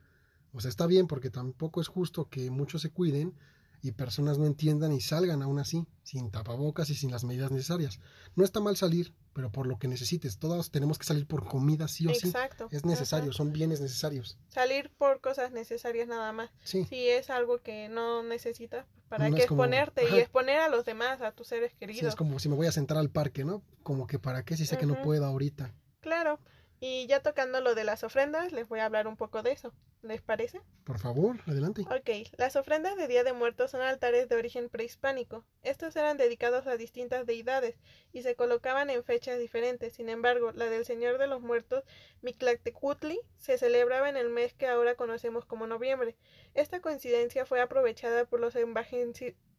O 0.53 0.59
sea, 0.61 0.69
está 0.69 0.87
bien 0.87 1.07
porque 1.07 1.29
tampoco 1.29 1.79
es 1.81 1.87
justo 1.87 2.27
que 2.29 2.49
muchos 2.51 2.81
se 2.81 2.89
cuiden 2.89 3.33
y 3.81 3.91
personas 3.93 4.37
no 4.37 4.45
entiendan 4.45 4.91
y 4.93 5.01
salgan 5.01 5.41
aún 5.41 5.59
así, 5.59 5.85
sin 6.03 6.31
tapabocas 6.31 6.89
y 6.89 6.95
sin 6.95 7.11
las 7.11 7.23
medidas 7.23 7.51
necesarias. 7.51 7.99
No 8.35 8.43
está 8.43 8.59
mal 8.59 8.75
salir, 8.77 9.13
pero 9.33 9.51
por 9.51 9.67
lo 9.67 9.77
que 9.79 9.87
necesites. 9.87 10.37
Todos 10.37 10.71
tenemos 10.71 10.97
que 10.97 11.05
salir 11.05 11.25
por 11.27 11.45
comida 11.47 11.87
sí 11.87 12.07
o 12.07 12.13
sí. 12.13 12.27
Exacto. 12.27 12.67
Es 12.71 12.85
necesario, 12.85 13.29
Ajá. 13.29 13.37
son 13.37 13.53
bienes 13.53 13.79
necesarios. 13.81 14.37
Salir 14.49 14.91
por 14.97 15.21
cosas 15.21 15.51
necesarias 15.51 16.07
nada 16.07 16.31
más. 16.33 16.49
Sí. 16.63 16.85
Si 16.85 17.07
es 17.07 17.29
algo 17.29 17.59
que 17.61 17.87
no 17.89 18.21
necesitas, 18.23 18.85
¿para 19.07 19.29
No 19.29 19.35
qué 19.35 19.45
como- 19.47 19.63
exponerte? 19.63 20.03
Y 20.13 20.19
exponer 20.19 20.59
a 20.59 20.67
los 20.69 20.83
demás, 20.85 21.21
a 21.21 21.31
tus 21.31 21.47
seres 21.47 21.71
Sí, 21.71 21.77
queridos. 21.79 22.09
es 22.09 22.15
como 22.15 22.39
si 22.39 22.49
me 22.49 22.55
voy 22.55 22.67
a 22.67 22.71
sentar 22.71 22.97
al 22.97 23.09
parque, 23.09 23.45
¿no? 23.45 23.61
Como 23.83 24.07
que 24.07 24.19
para 24.19 24.43
qué 24.43 24.57
si 24.57 24.65
sé 24.65 24.77
que 24.77 24.85
no 24.85 25.01
puedo 25.01 25.25
ahorita. 25.25 25.73
Claro. 26.01 26.39
Y 26.79 27.07
ya 27.07 27.21
tocando 27.21 27.59
lo 27.59 27.75
de 27.75 27.83
las 27.83 28.03
ofrendas, 28.03 28.53
les 28.53 28.67
voy 28.67 28.79
a 28.79 28.85
hablar 28.85 29.07
un 29.07 29.17
poco 29.17 29.43
de 29.43 29.51
eso. 29.51 29.73
¿Les 30.01 30.21
parece? 30.21 30.61
Por 30.85 30.97
favor, 30.97 31.35
adelante. 31.45 31.81
Ok, 31.81 32.09
las 32.37 32.55
ofrendas 32.55 32.95
de 32.95 33.09
Día 33.09 33.25
de 33.25 33.33
Muertos 33.33 33.71
son 33.71 33.81
altares 33.81 34.29
de 34.29 34.37
origen 34.37 34.69
prehispánico. 34.69 35.43
Estos 35.61 35.93
eran 35.97 36.15
dedicados 36.15 36.67
a 36.67 36.77
distintas 36.77 37.25
deidades 37.25 37.75
y 38.13 38.21
se 38.21 38.35
colocaban 38.35 38.89
en 38.89 39.03
fechas 39.03 39.37
diferentes. 39.39 39.93
Sin 39.93 40.07
embargo, 40.07 40.53
la 40.53 40.67
del 40.67 40.85
Señor 40.85 41.17
de 41.17 41.27
los 41.27 41.41
Muertos, 41.41 41.83
Mictlactecutli, 42.21 43.19
se 43.37 43.57
celebraba 43.57 44.07
en 44.07 44.15
el 44.15 44.29
mes 44.29 44.53
que 44.53 44.67
ahora 44.67 44.95
conocemos 44.95 45.45
como 45.45 45.67
noviembre. 45.67 46.15
Esta 46.53 46.79
coincidencia 46.79 47.45
fue 47.45 47.59
aprovechada 47.59 48.23
por 48.23 48.39
los 48.39 48.55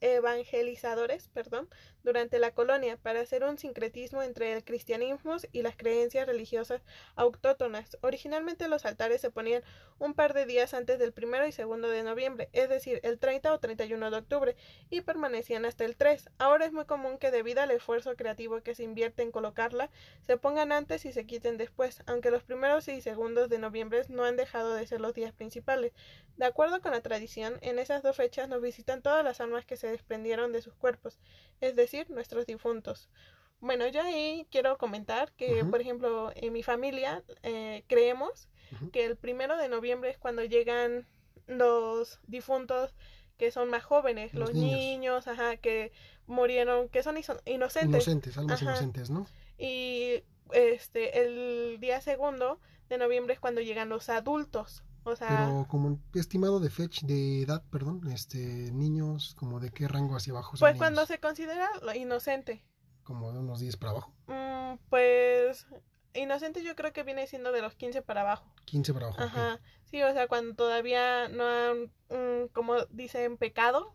evangelizadores 0.00 1.28
perdón, 1.28 1.68
durante 2.02 2.38
la 2.38 2.52
colonia 2.54 2.96
para 2.96 3.20
hacer 3.20 3.44
un 3.44 3.58
sincretismo 3.58 4.22
entre 4.22 4.54
el 4.54 4.64
cristianismo 4.64 5.36
y 5.52 5.60
las 5.62 5.76
creencias 5.76 6.26
religiosas 6.26 6.80
autóctonas. 7.16 7.98
Originalmente 8.00 8.68
los 8.68 8.84
altares 8.84 9.20
se 9.20 9.30
ponían 9.30 9.62
un 9.98 10.14
par 10.14 10.34
de 10.34 10.46
días 10.46 10.74
antes 10.74 10.98
del 10.98 11.12
primero 11.12 11.46
y 11.46 11.52
segundo 11.52 11.88
de 11.88 12.02
noviembre, 12.02 12.48
es 12.52 12.68
decir, 12.68 13.00
el 13.02 13.18
30 13.18 13.52
o 13.52 13.60
31 13.60 14.10
de 14.10 14.16
octubre, 14.16 14.56
y 14.88 15.02
permanecían 15.02 15.64
hasta 15.64 15.84
el 15.84 15.96
3. 15.96 16.30
Ahora 16.38 16.64
es 16.64 16.72
muy 16.72 16.86
común 16.86 17.18
que 17.18 17.30
debido 17.30 17.60
al 17.60 17.70
esfuerzo 17.70 18.16
creativo 18.16 18.60
que 18.62 18.74
se 18.74 18.82
invierte 18.82 19.22
en 19.22 19.30
colocarla, 19.30 19.90
se 20.26 20.36
pongan 20.36 20.72
antes 20.72 21.04
y 21.04 21.12
se 21.12 21.26
quiten 21.26 21.56
después, 21.56 22.02
aunque 22.06 22.30
los 22.30 22.42
primeros 22.42 22.88
y 22.88 23.00
segundos 23.00 23.48
de 23.48 23.58
noviembre 23.58 24.02
no 24.08 24.24
han 24.24 24.36
dejado 24.36 24.74
de 24.74 24.86
ser 24.86 25.00
los 25.00 25.14
días 25.14 25.32
principales. 25.32 25.92
De 26.36 26.46
acuerdo 26.46 26.80
con 26.80 26.92
la 26.92 27.02
tradición, 27.02 27.58
en 27.60 27.78
esas 27.78 28.02
dos 28.02 28.16
fechas 28.16 28.48
nos 28.48 28.62
visitan 28.62 29.02
todas 29.02 29.24
las 29.24 29.40
almas 29.40 29.66
que 29.66 29.76
se 29.76 29.88
desprendieron 29.88 30.52
de 30.52 30.62
sus 30.62 30.74
cuerpos, 30.74 31.18
es 31.60 31.76
decir, 31.76 32.08
nuestros 32.10 32.46
difuntos. 32.46 33.08
Bueno, 33.60 33.86
yo 33.88 34.02
ahí 34.02 34.46
quiero 34.50 34.78
comentar 34.78 35.32
que, 35.32 35.64
por 35.64 35.80
ejemplo, 35.80 36.32
en 36.34 36.52
mi 36.52 36.62
familia 36.62 37.22
eh, 37.42 37.84
creemos 37.88 38.48
que 38.92 39.04
el 39.04 39.16
primero 39.16 39.56
de 39.56 39.68
noviembre 39.68 40.10
es 40.10 40.18
cuando 40.18 40.44
llegan 40.44 41.06
los 41.46 42.20
difuntos 42.26 42.94
que 43.36 43.50
son 43.50 43.70
más 43.70 43.84
jóvenes, 43.84 44.34
Los 44.34 44.50
los, 44.50 44.54
niños. 44.54 44.78
niños, 44.78 45.26
ajá, 45.28 45.56
que 45.56 45.92
murieron, 46.26 46.88
que 46.88 47.02
son 47.02 47.16
inocentes. 47.46 47.88
Inocentes, 47.88 48.38
almas 48.38 48.62
Ajá. 48.62 48.70
inocentes, 48.72 49.10
¿no? 49.10 49.26
Y 49.58 50.22
este, 50.52 51.22
el 51.22 51.78
día 51.80 52.00
segundo 52.00 52.60
de 52.88 52.98
noviembre 52.98 53.34
es 53.34 53.40
cuando 53.40 53.60
llegan 53.60 53.88
los 53.88 54.08
adultos. 54.08 54.82
O 55.04 55.16
sea, 55.16 55.28
Pero 55.28 55.66
como 55.68 55.88
un 55.88 56.02
estimado 56.14 56.60
de 56.60 56.68
fech, 56.68 57.00
de 57.02 57.42
edad, 57.42 57.62
perdón, 57.70 58.10
este, 58.12 58.38
niños, 58.72 59.34
como 59.38 59.58
de 59.58 59.70
qué 59.70 59.88
rango 59.88 60.16
hacia 60.16 60.32
abajo 60.32 60.56
son 60.56 60.68
pues 60.68 60.76
cuando 60.76 61.06
se 61.06 61.18
considera 61.18 61.68
lo 61.82 61.94
inocente. 61.94 62.62
Como 63.02 63.32
de 63.32 63.38
unos 63.40 63.60
10 63.60 63.76
para 63.76 63.92
abajo, 63.92 64.14
Mm, 64.26 64.78
pues 64.88 65.66
inocente 66.14 66.62
yo 66.62 66.74
creo 66.76 66.92
que 66.92 67.02
viene 67.02 67.26
siendo 67.26 67.52
de 67.52 67.62
los 67.62 67.74
15 67.74 68.02
para 68.02 68.20
abajo. 68.22 68.52
15 68.66 68.92
para 68.94 69.06
abajo. 69.06 69.22
Ajá. 69.22 69.60
Sí, 69.84 70.02
o 70.02 70.12
sea, 70.12 70.28
cuando 70.28 70.54
todavía 70.54 71.28
no 71.28 71.44
han, 71.44 71.82
mm, 72.10 72.48
como 72.52 72.76
dicen, 72.90 73.36
pecado, 73.36 73.92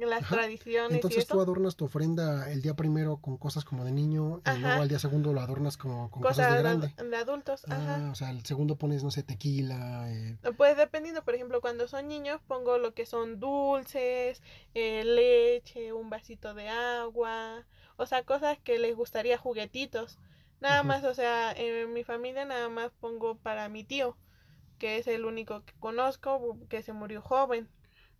las 0.00 0.20
Ajá. 0.22 0.36
tradiciones 0.36 0.90
y 0.90 0.94
Entonces 0.96 1.22
eso. 1.22 1.34
tú 1.34 1.40
adornas 1.40 1.76
tu 1.76 1.84
ofrenda 1.86 2.50
el 2.52 2.62
día 2.62 2.74
primero 2.74 3.18
con 3.18 3.36
cosas 3.38 3.64
como 3.64 3.84
de 3.84 3.92
niño 3.92 4.40
y 4.44 4.50
Ajá. 4.50 4.58
luego 4.58 4.82
al 4.82 4.88
día 4.88 4.98
segundo 4.98 5.32
lo 5.32 5.40
adornas 5.40 5.76
como 5.76 6.10
con 6.10 6.22
cosas, 6.22 6.46
cosas 6.46 6.56
de 6.56 6.62
de, 6.62 6.62
grande. 6.62 6.94
de 7.10 7.16
adultos, 7.16 7.64
Ah, 7.68 8.10
o 8.12 8.14
sea, 8.14 8.30
el 8.30 8.44
segundo 8.44 8.76
pones, 8.76 9.02
no 9.04 9.10
sé, 9.10 9.22
tequila, 9.22 10.10
eh, 10.12 10.36
Pues 10.56 10.76
dependiendo, 10.76 11.24
por 11.24 11.34
ejemplo, 11.34 11.60
cuando 11.60 11.88
son 11.88 12.06
niños 12.08 12.40
pongo 12.46 12.78
lo 12.78 12.92
que 12.94 13.06
son 13.06 13.40
dulces, 13.40 14.42
eh, 14.74 15.02
leche, 15.04 15.92
un 15.92 16.10
vasito 16.10 16.54
de 16.54 16.68
agua, 16.68 17.66
o 17.96 18.06
sea, 18.06 18.24
cosas 18.24 18.58
que 18.62 18.78
les 18.78 18.94
gustaría, 18.94 19.38
juguetitos. 19.38 20.18
Nada 20.60 20.82
más, 20.82 21.02
o 21.04 21.14
sea, 21.14 21.52
en 21.52 21.92
mi 21.92 22.04
familia 22.04 22.44
nada 22.44 22.68
más 22.68 22.92
pongo 23.00 23.36
para 23.38 23.68
mi 23.68 23.84
tío, 23.84 24.16
que 24.78 24.98
es 24.98 25.06
el 25.08 25.24
único 25.26 25.64
que 25.64 25.74
conozco, 25.80 26.58
que 26.68 26.82
se 26.82 26.92
murió 26.94 27.22
joven. 27.22 27.68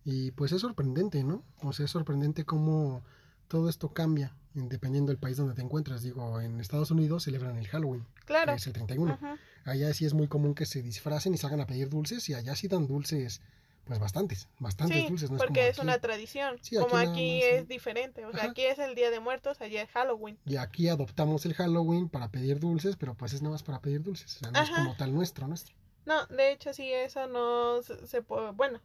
Y 0.05 0.31
pues 0.31 0.51
es 0.53 0.61
sorprendente, 0.61 1.23
¿no? 1.23 1.43
O 1.61 1.73
sea, 1.73 1.85
es 1.85 1.91
sorprendente 1.91 2.45
cómo 2.45 3.03
todo 3.49 3.69
esto 3.69 3.89
cambia 3.93 4.33
en- 4.55 4.69
dependiendo 4.69 5.11
del 5.11 5.19
país 5.19 5.35
donde 5.37 5.53
te 5.55 5.61
encuentras. 5.61 6.01
Digo, 6.03 6.39
en 6.39 6.59
Estados 6.61 6.91
Unidos 6.91 7.23
celebran 7.23 7.57
el 7.57 7.67
Halloween, 7.67 8.05
Claro. 8.25 8.53
que 8.53 8.57
es 8.57 8.67
el 8.67 8.73
31. 8.73 9.15
Ujú. 9.15 9.25
Allá 9.65 9.93
sí 9.93 10.05
es 10.05 10.13
muy 10.13 10.27
común 10.27 10.53
que 10.55 10.65
se 10.65 10.81
disfracen 10.81 11.33
y 11.33 11.37
salgan 11.37 11.59
a 11.61 11.67
pedir 11.67 11.89
dulces 11.89 12.29
y 12.29 12.33
allá 12.35 12.55
sí 12.55 12.67
dan 12.67 12.87
dulces, 12.87 13.41
pues 13.85 13.99
bastantes, 13.99 14.47
bastantes 14.59 15.03
Sí, 15.03 15.09
dulces, 15.09 15.29
¿no? 15.31 15.37
porque 15.37 15.65
es 15.65 15.69
es 15.71 15.77
como 15.77 15.87
una 15.87 15.93
aquí. 15.93 16.01
tradición. 16.03 16.57
Sí, 16.61 16.77
aquí 16.77 16.85
Como 16.87 16.97
aquí 16.97 17.39
más, 17.41 17.53
es 17.53 17.61
¿no? 17.63 17.67
diferente. 17.67 18.25
O 18.25 18.31
sea, 18.31 18.41
Ajá. 18.41 18.51
aquí 18.51 18.61
es 18.63 18.79
el 18.79 18.95
Día 18.95 19.09
de 19.11 19.19
Muertos, 19.19 19.59
allá 19.61 19.81
es 19.83 19.89
Halloween. 19.91 20.37
Y 20.45 20.55
aquí 20.57 20.87
adoptamos 20.89 21.45
el 21.45 21.53
Halloween 21.55 22.09
para 22.09 22.29
pedir 22.29 22.59
dulces, 22.59 22.95
pero 22.95 23.15
pues 23.15 23.33
es 23.33 23.41
nada 23.41 23.53
más 23.53 23.63
para 23.63 23.79
pedir 23.81 24.01
dulces. 24.03 24.35
O 24.37 24.39
sea, 24.39 24.51
no 24.51 24.59
es 24.61 24.69
Ajá. 24.69 24.83
como 24.83 24.95
tal 24.97 25.13
nuestro, 25.13 25.47
nuestro. 25.47 25.75
No, 26.05 26.25
de 26.27 26.51
hecho 26.51 26.73
sí, 26.73 26.91
eso 26.91 27.25
no 27.27 27.81
se, 27.83 28.05
se 28.07 28.21
po- 28.21 28.53
Bueno, 28.53 28.79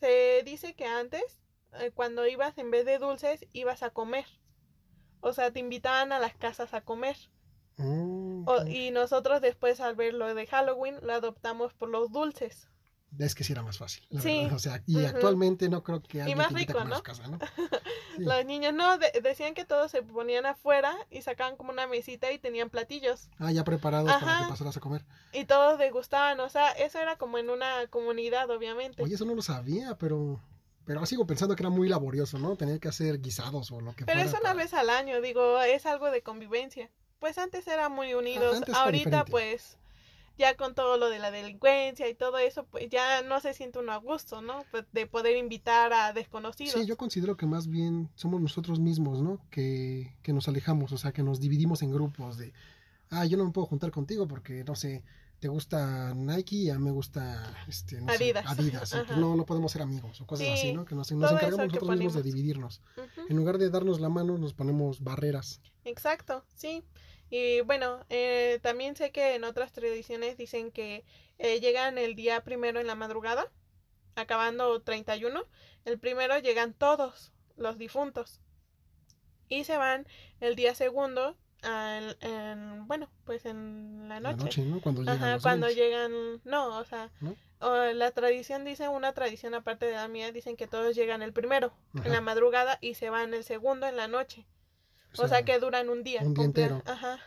se 0.00 0.42
dice 0.44 0.74
que 0.74 0.86
antes, 0.86 1.40
eh, 1.74 1.90
cuando 1.92 2.26
ibas 2.26 2.58
en 2.58 2.70
vez 2.70 2.84
de 2.86 2.98
dulces, 2.98 3.46
ibas 3.52 3.82
a 3.82 3.90
comer. 3.90 4.26
O 5.20 5.32
sea, 5.34 5.52
te 5.52 5.60
invitaban 5.60 6.12
a 6.12 6.18
las 6.18 6.36
casas 6.36 6.72
a 6.74 6.82
comer. 6.82 7.16
Mm, 7.76 8.44
O- 8.48 8.64
y 8.66 8.90
nosotros 8.92 9.40
después 9.42 9.80
al 9.80 9.94
ver 9.96 10.14
lo 10.14 10.34
de 10.34 10.46
Halloween, 10.46 10.98
lo 11.02 11.12
adoptamos 11.14 11.74
por 11.74 11.88
los 11.90 12.10
dulces. 12.12 12.70
Es 13.18 13.34
que 13.34 13.44
sí 13.44 13.52
era 13.52 13.62
más 13.62 13.78
fácil. 13.78 14.04
la 14.10 14.20
Sí. 14.20 14.40
verdad. 14.42 14.52
O 14.54 14.58
sea, 14.58 14.82
y 14.86 15.04
actualmente 15.04 15.68
no 15.68 15.82
creo 15.82 16.02
que 16.02 16.20
alguien 16.20 16.38
más 16.38 16.48
te 16.48 16.54
rico, 16.54 16.78
su 16.96 17.02
casa, 17.02 17.26
¿no? 17.28 17.38
Sí. 18.16 18.24
Los 18.24 18.46
niños 18.46 18.72
no, 18.72 18.96
de- 18.96 19.12
decían 19.22 19.52
que 19.52 19.66
todos 19.66 19.90
se 19.90 20.02
ponían 20.02 20.46
afuera 20.46 20.96
y 21.10 21.20
sacaban 21.20 21.56
como 21.56 21.70
una 21.70 21.86
mesita 21.86 22.32
y 22.32 22.38
tenían 22.38 22.70
platillos. 22.70 23.28
Ah, 23.38 23.52
ya 23.52 23.62
preparados 23.62 24.10
para 24.10 24.38
que 24.44 24.48
pasaras 24.48 24.74
a 24.76 24.80
comer. 24.80 25.04
Y 25.34 25.44
todos 25.44 25.78
degustaban, 25.78 26.40
o 26.40 26.48
sea, 26.48 26.70
eso 26.72 26.98
era 26.98 27.16
como 27.16 27.36
en 27.36 27.50
una 27.50 27.86
comunidad, 27.88 28.48
obviamente. 28.50 29.02
Oye, 29.02 29.16
eso 29.16 29.26
no 29.26 29.34
lo 29.34 29.42
sabía, 29.42 29.96
pero 29.98 30.40
pero 30.86 31.04
sigo 31.04 31.26
pensando 31.26 31.56
que 31.56 31.62
era 31.64 31.68
muy 31.70 31.88
laborioso, 31.88 32.38
¿no? 32.38 32.56
Tener 32.56 32.78
que 32.80 32.88
hacer 32.88 33.20
guisados 33.20 33.70
o 33.72 33.80
lo 33.80 33.92
que 33.94 34.04
Pero 34.06 34.18
fuera. 34.20 34.24
es 34.24 34.30
una 34.30 34.40
para- 34.52 34.54
vez 34.54 34.72
al 34.72 34.88
año, 34.88 35.20
digo, 35.20 35.60
es 35.60 35.84
algo 35.84 36.10
de 36.10 36.22
convivencia. 36.22 36.88
Pues 37.18 37.36
antes 37.38 37.66
era 37.66 37.88
muy 37.88 38.14
unidos, 38.14 38.62
ahorita 38.72 39.24
pues 39.26 39.76
ya 40.38 40.56
con 40.56 40.74
todo 40.74 40.96
lo 40.96 41.08
de 41.08 41.18
la 41.18 41.30
delincuencia 41.30 42.08
y 42.08 42.14
todo 42.14 42.38
eso, 42.38 42.64
pues 42.64 42.88
ya 42.90 43.22
no 43.22 43.40
se 43.40 43.54
siente 43.54 43.78
uno 43.78 43.92
a 43.92 43.96
gusto, 43.96 44.42
¿no? 44.42 44.64
Pues, 44.70 44.84
de 44.92 45.06
poder 45.06 45.36
invitar 45.36 45.92
a 45.92 46.12
desconocidos. 46.12 46.74
Sí, 46.74 46.86
yo 46.86 46.96
considero 46.96 47.36
que 47.36 47.46
más 47.46 47.68
bien 47.68 48.10
somos 48.14 48.40
nosotros 48.40 48.78
mismos, 48.78 49.22
¿no? 49.22 49.40
Que, 49.50 50.14
que 50.22 50.32
nos 50.32 50.48
alejamos, 50.48 50.92
o 50.92 50.98
sea, 50.98 51.12
que 51.12 51.22
nos 51.22 51.40
dividimos 51.40 51.82
en 51.82 51.92
grupos 51.92 52.36
de, 52.36 52.52
ah, 53.10 53.24
yo 53.24 53.36
no 53.36 53.44
me 53.44 53.52
puedo 53.52 53.66
juntar 53.66 53.90
contigo 53.90 54.28
porque, 54.28 54.64
no 54.64 54.74
sé, 54.74 55.02
te 55.38 55.48
gusta 55.48 56.14
Nike 56.14 56.56
y 56.56 56.70
a 56.70 56.78
mí 56.78 56.84
me 56.84 56.90
gusta, 56.90 57.54
este, 57.68 58.00
no 58.00 58.08
sé, 58.08 58.24
Adidas. 58.24 58.46
Adidas, 58.58 58.94
pues 59.06 59.18
no, 59.18 59.36
no 59.36 59.44
podemos 59.44 59.72
ser 59.72 59.82
amigos 59.82 60.20
o 60.20 60.26
cosas 60.26 60.46
Sí, 60.46 60.52
así, 60.52 60.72
¿no? 60.72 60.84
Que 60.84 60.94
nos, 60.94 61.10
nos 61.12 61.32
encargamos 61.32 61.68
nosotros 61.68 61.90
mismos 61.90 62.14
de 62.14 62.22
dividirnos. 62.22 62.80
En 63.28 63.36
lugar 63.36 63.58
de 63.58 63.70
darnos 63.70 64.00
la 64.00 64.08
mano, 64.08 64.38
nos 64.38 64.54
ponemos 64.54 65.02
barreras. 65.02 65.60
Exacto, 65.84 66.44
sí. 66.54 66.82
Y 67.30 67.60
bueno, 67.62 68.04
eh, 68.08 68.60
también 68.62 68.94
sé 68.96 69.10
que 69.10 69.34
en 69.34 69.44
otras 69.44 69.72
tradiciones 69.72 70.36
dicen 70.36 70.70
que 70.70 71.04
eh, 71.38 71.60
llegan 71.60 71.98
el 71.98 72.14
día 72.14 72.42
primero 72.44 72.80
en 72.80 72.86
la 72.86 72.94
madrugada, 72.94 73.50
acabando 74.14 74.80
31. 74.82 75.44
El 75.84 75.98
primero 75.98 76.38
llegan 76.38 76.72
todos 76.72 77.32
los 77.56 77.78
difuntos 77.78 78.40
y 79.48 79.64
se 79.64 79.76
van 79.76 80.06
el 80.40 80.56
día 80.56 80.74
segundo, 80.74 81.36
al- 81.62 82.16
en, 82.20 82.86
bueno, 82.86 83.08
pues 83.24 83.44
en 83.46 84.08
la 84.08 84.20
noche. 84.20 84.62
¿no? 84.62 84.80
Cuando 84.80 85.02
llegan 85.02 85.22
Ajá, 85.22 85.38
cuando 85.40 85.68
llegan, 85.70 86.40
no, 86.44 86.78
o 86.78 86.84
sea, 86.84 87.10
¿No? 87.20 87.36
o 87.60 87.74
la 87.92 88.10
tradición 88.12 88.64
dice, 88.64 88.88
una 88.88 89.12
tradición 89.12 89.54
aparte 89.54 89.86
de 89.86 89.92
la 89.92 90.08
mía, 90.08 90.30
dicen 90.32 90.56
que 90.56 90.66
todos 90.66 90.94
llegan 90.94 91.22
el 91.22 91.32
primero 91.32 91.72
en 92.04 92.12
la 92.12 92.20
madrugada 92.20 92.78
y 92.80 92.94
se 92.94 93.10
van 93.10 93.34
el 93.34 93.44
segundo 93.44 93.86
en 93.86 93.96
la 93.96 94.08
noche. 94.08 94.46
O 95.18 95.28
sea, 95.28 95.44
que 95.44 95.58
duran 95.58 95.88
un 95.88 96.02
día. 96.02 96.20
un 96.22 96.34
día 96.34 96.44
entero. 96.44 96.82
Ajá. 96.86 97.18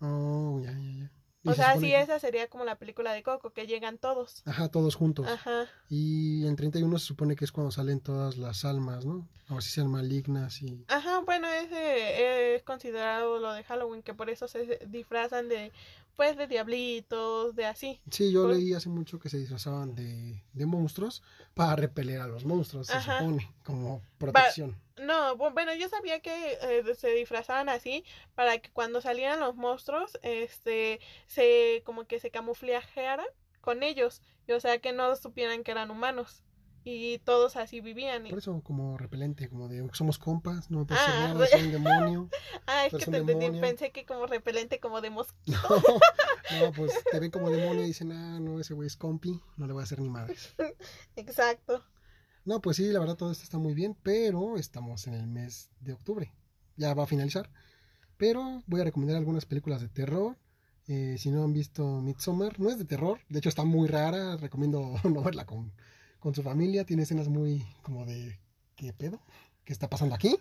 Oh, 0.00 0.60
ya, 0.62 0.72
ya, 0.72 0.78
ya. 0.92 1.10
O 1.44 1.50
se 1.50 1.56
sea, 1.56 1.68
supone 1.74 1.86
sí, 1.88 1.94
esa 1.94 2.18
sería 2.20 2.48
como 2.48 2.64
la 2.64 2.76
película 2.78 3.12
de 3.12 3.22
Coco, 3.24 3.50
que 3.52 3.66
llegan 3.66 3.98
todos. 3.98 4.42
Ajá, 4.46 4.68
todos 4.68 4.94
juntos. 4.94 5.26
Ajá. 5.26 5.66
Y 5.88 6.46
en 6.46 6.54
31 6.54 6.98
se 7.00 7.06
supone 7.06 7.34
que 7.34 7.44
es 7.44 7.50
cuando 7.50 7.72
salen 7.72 8.00
todas 8.00 8.36
las 8.36 8.64
almas, 8.64 9.04
¿no? 9.04 9.28
O 9.50 9.60
si 9.60 9.70
sean 9.70 9.90
malignas 9.90 10.62
y... 10.62 10.84
Ajá, 10.88 11.18
bueno, 11.20 11.48
ese 11.48 12.54
es 12.54 12.62
considerado 12.62 13.38
lo 13.40 13.52
de 13.54 13.64
Halloween, 13.64 14.02
que 14.02 14.14
por 14.14 14.30
eso 14.30 14.46
se 14.46 14.78
disfrazan 14.86 15.48
de, 15.48 15.72
pues, 16.14 16.36
de 16.36 16.46
diablitos, 16.46 17.56
de 17.56 17.66
así. 17.66 18.00
Sí, 18.08 18.30
yo 18.30 18.42
Por- 18.44 18.54
leí 18.54 18.72
hace 18.74 18.88
mucho 18.88 19.18
que 19.18 19.28
se 19.28 19.38
disfrazaban 19.38 19.96
de, 19.96 20.42
de 20.52 20.66
monstruos 20.66 21.24
para 21.54 21.74
repeler 21.74 22.20
a 22.20 22.28
los 22.28 22.44
monstruos, 22.44 22.86
se 22.86 22.94
Ajá. 22.94 23.18
supone, 23.18 23.52
como 23.64 24.00
protección. 24.16 24.76
No, 25.06 25.36
bu- 25.36 25.52
bueno, 25.52 25.74
yo 25.74 25.88
sabía 25.88 26.20
que 26.20 26.58
eh, 26.62 26.94
se 26.96 27.10
disfrazaban 27.10 27.68
así 27.68 28.04
para 28.34 28.58
que 28.58 28.70
cuando 28.70 29.00
salieran 29.00 29.40
los 29.40 29.54
monstruos, 29.56 30.18
este, 30.22 31.00
se, 31.26 31.82
como 31.84 32.06
que 32.06 32.20
se 32.20 32.30
camuflajearan 32.30 33.26
con 33.60 33.82
ellos, 33.82 34.22
y, 34.46 34.52
o 34.52 34.60
sea, 34.60 34.78
que 34.78 34.92
no 34.92 35.14
supieran 35.16 35.62
que 35.62 35.70
eran 35.70 35.90
humanos, 35.90 36.42
y 36.84 37.18
todos 37.20 37.54
así 37.56 37.80
vivían. 37.80 38.26
y- 38.26 38.30
Por 38.30 38.38
eso, 38.40 38.60
como 38.64 38.98
repelente, 38.98 39.48
como 39.48 39.68
de 39.68 39.88
somos 39.92 40.18
compas, 40.18 40.68
no 40.70 40.82
hacer 40.82 40.96
Ah, 40.98 41.34
re- 41.38 41.46
soy 41.46 41.62
un 41.62 41.72
demonio. 41.72 42.28
Ah, 42.66 42.86
es 42.86 42.92
que 42.92 42.98
te 42.98 43.04
entendí, 43.18 43.34
demonio. 43.34 43.60
pensé 43.60 43.90
que 43.92 44.04
como 44.06 44.26
repelente, 44.26 44.80
como 44.80 45.00
de 45.00 45.10
mosquito. 45.10 45.58
No, 46.50 46.66
no, 46.66 46.72
pues 46.72 46.92
te 47.10 47.18
ven 47.20 47.30
como 47.30 47.50
demonio 47.50 47.82
y 47.82 47.86
dicen, 47.86 48.12
ah, 48.12 48.38
no, 48.40 48.60
ese 48.60 48.74
güey 48.74 48.86
es 48.88 48.96
compi, 48.96 49.40
no 49.56 49.66
le 49.66 49.72
voy 49.72 49.80
a 49.80 49.84
hacer 49.84 50.00
ni 50.00 50.10
madres. 50.10 50.54
Exacto. 51.16 51.82
No, 52.44 52.60
pues 52.60 52.76
sí, 52.76 52.86
la 52.90 52.98
verdad 52.98 53.16
todo 53.16 53.30
esto 53.30 53.44
está 53.44 53.58
muy 53.58 53.74
bien, 53.74 53.96
pero 54.02 54.56
estamos 54.56 55.06
en 55.06 55.14
el 55.14 55.26
mes 55.26 55.70
de 55.80 55.92
octubre. 55.92 56.32
Ya 56.76 56.92
va 56.94 57.04
a 57.04 57.06
finalizar. 57.06 57.50
Pero 58.16 58.62
voy 58.66 58.80
a 58.80 58.84
recomendar 58.84 59.16
algunas 59.16 59.46
películas 59.46 59.80
de 59.80 59.88
terror. 59.88 60.36
Eh, 60.88 61.16
si 61.18 61.30
no 61.30 61.44
han 61.44 61.52
visto 61.52 62.00
Midsommar, 62.00 62.58
no 62.58 62.68
es 62.68 62.78
de 62.78 62.84
terror, 62.84 63.20
de 63.28 63.38
hecho 63.38 63.48
está 63.48 63.64
muy 63.64 63.86
rara, 63.86 64.36
recomiendo 64.36 64.94
no 65.04 65.22
verla 65.22 65.46
con, 65.46 65.72
con 66.18 66.34
su 66.34 66.42
familia, 66.42 66.84
tiene 66.84 67.04
escenas 67.04 67.28
muy 67.28 67.64
como 67.82 68.04
de 68.04 68.40
¿qué 68.74 68.92
pedo? 68.92 69.20
¿Qué 69.64 69.72
está 69.72 69.88
pasando 69.88 70.16
aquí? 70.16 70.36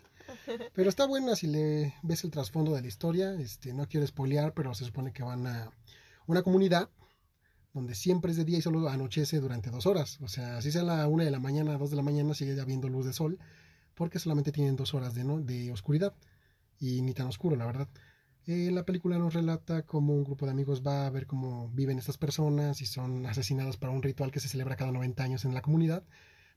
Pero 0.73 0.89
está 0.89 1.05
buena 1.05 1.35
si 1.35 1.45
le 1.45 1.93
ves 2.01 2.23
el 2.23 2.31
trasfondo 2.31 2.73
de 2.73 2.81
la 2.81 2.87
historia, 2.87 3.33
este, 3.35 3.73
no 3.73 3.87
quiero 3.87 4.07
spoilear, 4.07 4.53
pero 4.53 4.73
se 4.73 4.85
supone 4.85 5.13
que 5.13 5.21
van 5.21 5.45
a 5.45 5.71
una 6.25 6.41
comunidad 6.41 6.89
donde 7.73 7.95
siempre 7.95 8.31
es 8.31 8.37
de 8.37 8.45
día 8.45 8.57
y 8.57 8.61
solo 8.61 8.87
anochece 8.89 9.39
durante 9.39 9.69
dos 9.69 9.85
horas. 9.85 10.19
O 10.21 10.27
sea, 10.27 10.57
así 10.57 10.71
sea 10.71 10.83
la 10.83 11.07
una 11.07 11.23
de 11.23 11.31
la 11.31 11.39
mañana, 11.39 11.77
dos 11.77 11.89
de 11.89 11.95
la 11.95 12.01
mañana, 12.01 12.33
sigue 12.33 12.59
habiendo 12.59 12.89
luz 12.89 13.05
de 13.05 13.13
sol, 13.13 13.39
porque 13.95 14.19
solamente 14.19 14.51
tienen 14.51 14.75
dos 14.75 14.93
horas 14.93 15.15
de, 15.15 15.23
¿no? 15.23 15.39
de 15.41 15.71
oscuridad. 15.71 16.13
Y 16.79 17.01
ni 17.01 17.13
tan 17.13 17.27
oscuro, 17.27 17.55
la 17.55 17.65
verdad. 17.65 17.87
Eh, 18.47 18.71
la 18.71 18.85
película 18.85 19.17
nos 19.19 19.33
relata 19.33 19.83
cómo 19.85 20.13
un 20.13 20.23
grupo 20.23 20.45
de 20.45 20.51
amigos 20.51 20.81
va 20.85 21.05
a 21.05 21.09
ver 21.11 21.27
cómo 21.27 21.69
viven 21.69 21.99
estas 21.99 22.17
personas 22.17 22.81
y 22.81 22.87
son 22.87 23.25
asesinados 23.27 23.77
para 23.77 23.93
un 23.93 24.01
ritual 24.01 24.31
que 24.31 24.39
se 24.39 24.47
celebra 24.47 24.75
cada 24.75 24.91
90 24.91 25.23
años 25.23 25.45
en 25.45 25.53
la 25.53 25.61
comunidad, 25.61 26.03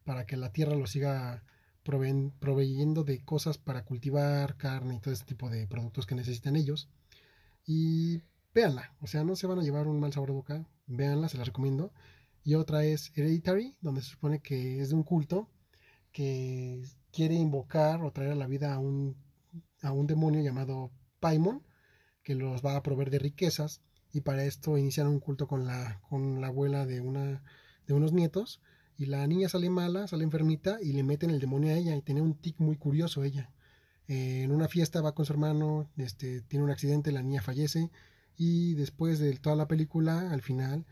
para 0.05 0.25
que 0.25 0.37
la 0.37 0.51
tierra 0.51 0.75
los 0.75 0.91
siga 0.91 1.43
proveyendo 1.85 3.05
de 3.05 3.23
cosas 3.25 3.59
para 3.59 3.85
cultivar, 3.85 4.57
carne 4.57 4.95
y 4.95 5.01
todo 5.01 5.13
este 5.13 5.27
tipo 5.27 5.51
de 5.51 5.67
productos 5.67 6.07
que 6.07 6.15
necesitan 6.15 6.57
ellos. 6.57 6.89
Y 7.67 8.23
véanla, 8.55 8.95
o 9.01 9.07
sea, 9.07 9.25
no 9.25 9.37
se 9.37 9.47
van 9.47 9.59
a 9.59 9.63
llevar 9.63 9.87
un 9.87 10.01
mal 10.01 10.13
sabor 10.13 10.31
de 10.31 10.35
boca, 10.35 10.67
véanla, 10.87 11.29
se 11.29 11.39
las 11.39 11.47
recomiendo. 11.47 11.93
Y 12.43 12.55
otra 12.57 12.85
es 12.85 13.13
Hereditary, 13.17 13.77
donde 13.81 14.03
se 14.03 14.11
supone 14.11 14.41
que 14.41 14.81
es 14.81 14.91
de 14.91 14.95
un 14.95 15.03
culto 15.03 15.49
que 16.13 16.83
quiere 17.11 17.35
invocar 17.35 18.03
o 18.03 18.13
traer 18.13 18.33
a 18.33 18.37
la 18.37 18.47
vida 18.47 18.75
a 18.75 18.79
un, 18.79 19.17
a 19.83 19.93
un 19.93 20.07
demonio 20.07 20.43
llamado 20.43 20.91
Paimon, 21.21 21.63
que 22.23 22.35
los 22.35 22.65
va 22.65 22.77
a 22.77 22.83
proveer 22.83 23.11
de 23.11 23.19
riquezas. 23.19 23.81
Y 24.13 24.21
para 24.21 24.45
esto 24.45 24.79
inician 24.79 25.09
un 25.09 25.21
culto 25.21 25.49
con 25.49 25.67
la, 25.67 26.01
con 26.09 26.41
la 26.41 26.49
abuela 26.49 26.87
de, 26.87 27.01
una, 27.01 27.43
de 27.87 27.95
unos 27.95 28.13
nietos. 28.13 28.61
Y 28.97 29.07
la 29.07 29.27
niña 29.27 29.49
sale 29.49 29.71
mala, 29.71 30.07
sale 30.07 30.23
enfermita 30.23 30.79
y 30.81 30.93
le 30.93 31.03
meten 31.03 31.31
el 31.31 31.41
demonio 31.41 31.73
a 31.73 31.77
ella. 31.77 31.97
Y 31.97 32.03
tiene 32.03 32.23
un 32.23 32.35
tic 32.35 32.61
muy 32.61 32.77
curioso 32.77 33.25
ella. 33.25 33.51
Eh, 34.07 34.43
en 34.43 34.53
una 34.53 34.69
fiesta 34.69 35.01
va 35.01 35.15
con 35.15 35.25
su 35.25 35.33
hermano, 35.33 35.91
este, 35.97 36.43
tiene 36.43 36.65
un 36.65 36.71
accidente, 36.71 37.11
la 37.11 37.23
niña 37.23 37.43
fallece. 37.43 37.91
Y 38.37 38.75
después 38.75 39.19
de 39.19 39.33
toda 39.37 39.57
la 39.57 39.69
película, 39.69 40.31
al 40.33 40.43
final, 40.43 40.85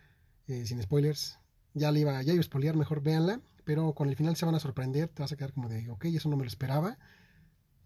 eh, 0.47 0.65
sin 0.67 0.81
spoilers, 0.83 1.39
ya 1.75 1.91
le 1.91 2.01
iba, 2.01 2.23
ya 2.23 2.33
iba 2.33 2.41
a 2.41 2.45
spoilear, 2.45 2.77
mejor 2.77 3.03
véanla. 3.03 3.41
Pero 3.65 3.95
con 3.95 4.09
el 4.09 4.17
final 4.17 4.37
se 4.37 4.45
van 4.45 4.55
a 4.55 4.61
sorprender, 4.61 5.09
te 5.09 5.23
vas 5.23 5.33
a 5.33 5.37
quedar 5.37 5.53
como 5.53 5.69
de, 5.69 5.89
ok, 5.89 6.07
eso 6.07 6.29
no 6.29 6.37
me 6.37 6.45
lo 6.45 6.49
esperaba. 6.49 6.99